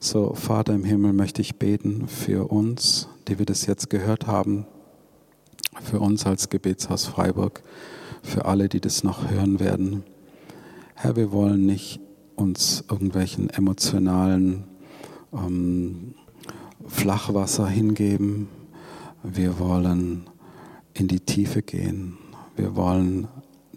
So, 0.00 0.34
Vater 0.34 0.74
im 0.74 0.84
Himmel, 0.84 1.12
möchte 1.12 1.40
ich 1.40 1.56
beten 1.56 2.08
für 2.08 2.50
uns, 2.50 3.08
die 3.28 3.38
wir 3.38 3.46
das 3.46 3.66
jetzt 3.66 3.90
gehört 3.90 4.26
haben, 4.26 4.66
für 5.82 6.00
uns 6.00 6.26
als 6.26 6.50
Gebetshaus 6.50 7.06
Freiburg, 7.06 7.62
für 8.22 8.44
alle, 8.44 8.68
die 8.68 8.80
das 8.80 9.04
noch 9.04 9.30
hören 9.30 9.60
werden. 9.60 10.02
Herr, 10.94 11.16
wir 11.16 11.30
wollen 11.30 11.64
nicht 11.64 12.00
uns 12.34 12.84
irgendwelchen 12.90 13.50
emotionalen 13.50 14.64
ähm, 15.32 16.14
Flachwasser 16.88 17.68
hingeben. 17.68 18.48
Wir 19.22 19.58
wollen 19.58 20.28
in 20.94 21.08
die 21.08 21.20
Tiefe 21.20 21.62
gehen. 21.62 22.18
Wir 22.56 22.76
wollen 22.76 23.28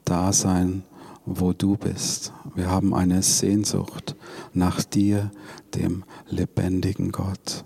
da 0.06 0.32
sein, 0.32 0.84
wo 1.26 1.54
du 1.54 1.76
bist. 1.76 2.34
Wir 2.56 2.70
haben 2.70 2.94
eine 2.94 3.22
Sehnsucht 3.22 4.16
nach 4.54 4.84
dir, 4.84 5.32
dem 5.76 6.04
lebendigen 6.28 7.12
Gott. 7.12 7.66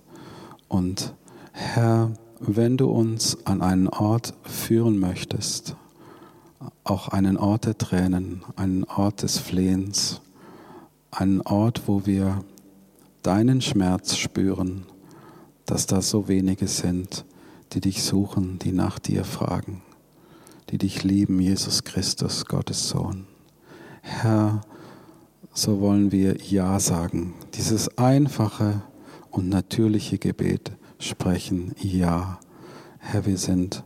Und 0.67 1.13
Herr, 1.51 2.11
wenn 2.39 2.77
du 2.77 2.89
uns 2.89 3.37
an 3.45 3.61
einen 3.61 3.87
Ort 3.87 4.33
führen 4.43 4.97
möchtest, 4.97 5.75
auch 6.83 7.09
einen 7.09 7.37
Ort 7.37 7.65
der 7.65 7.77
Tränen, 7.77 8.43
einen 8.55 8.83
Ort 8.85 9.23
des 9.23 9.37
Flehens, 9.37 10.21
einen 11.11 11.41
Ort, 11.41 11.83
wo 11.87 12.05
wir 12.05 12.43
deinen 13.21 13.61
Schmerz 13.61 14.17
spüren, 14.17 14.85
dass 15.65 15.85
da 15.87 16.01
so 16.01 16.27
wenige 16.27 16.67
sind, 16.67 17.25
die 17.73 17.81
dich 17.81 18.03
suchen, 18.03 18.59
die 18.59 18.71
nach 18.71 18.99
dir 18.99 19.23
fragen, 19.23 19.81
die 20.69 20.77
dich 20.77 21.03
lieben, 21.03 21.39
Jesus 21.39 21.83
Christus, 21.83 22.45
Gottes 22.45 22.89
Sohn. 22.89 23.25
Herr, 24.01 24.61
so 25.53 25.79
wollen 25.79 26.11
wir 26.11 26.37
Ja 26.41 26.79
sagen, 26.79 27.33
dieses 27.53 27.97
einfache 27.97 28.81
und 29.31 29.49
natürliche 29.49 30.17
Gebet 30.17 30.71
sprechen, 30.99 31.73
Ja. 31.79 32.39
Herr, 32.99 33.25
wir 33.25 33.37
sind 33.37 33.83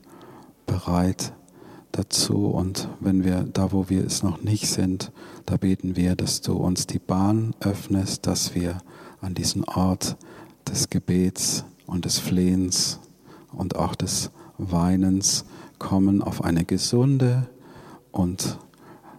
bereit 0.68 1.34
dazu 1.92 2.48
und 2.48 2.88
wenn 3.00 3.24
wir 3.24 3.44
da, 3.44 3.72
wo 3.72 3.90
wir 3.90 4.06
es 4.06 4.22
noch 4.22 4.42
nicht 4.44 4.68
sind, 4.68 5.12
da 5.46 5.58
beten 5.58 5.96
wir, 5.96 6.16
dass 6.16 6.42
du 6.42 6.54
uns 6.54 6.86
die 6.86 7.00
Bahn 7.00 7.56
öffnest, 7.60 8.28
dass 8.28 8.54
wir 8.54 8.78
an 9.22 9.34
diesen 9.34 9.64
Ort 9.64 10.18
des 10.70 10.90
Gebets 10.90 11.64
und 11.86 12.06
des 12.06 12.20
Flehens 12.20 13.00
und 13.52 13.76
auch 13.76 13.96
des 13.96 14.32
Weinens 14.58 15.46
kommen 15.80 16.22
auf 16.22 16.44
eine 16.44 16.66
gesunde 16.66 17.48
und 18.12 18.58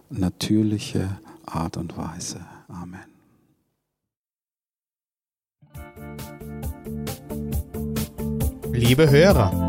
natürliche 0.09 1.19
Art 1.45 1.77
und 1.77 1.97
Weise. 1.97 2.39
Amen. 2.67 2.99
Liebe 8.71 9.09
Hörer, 9.09 9.68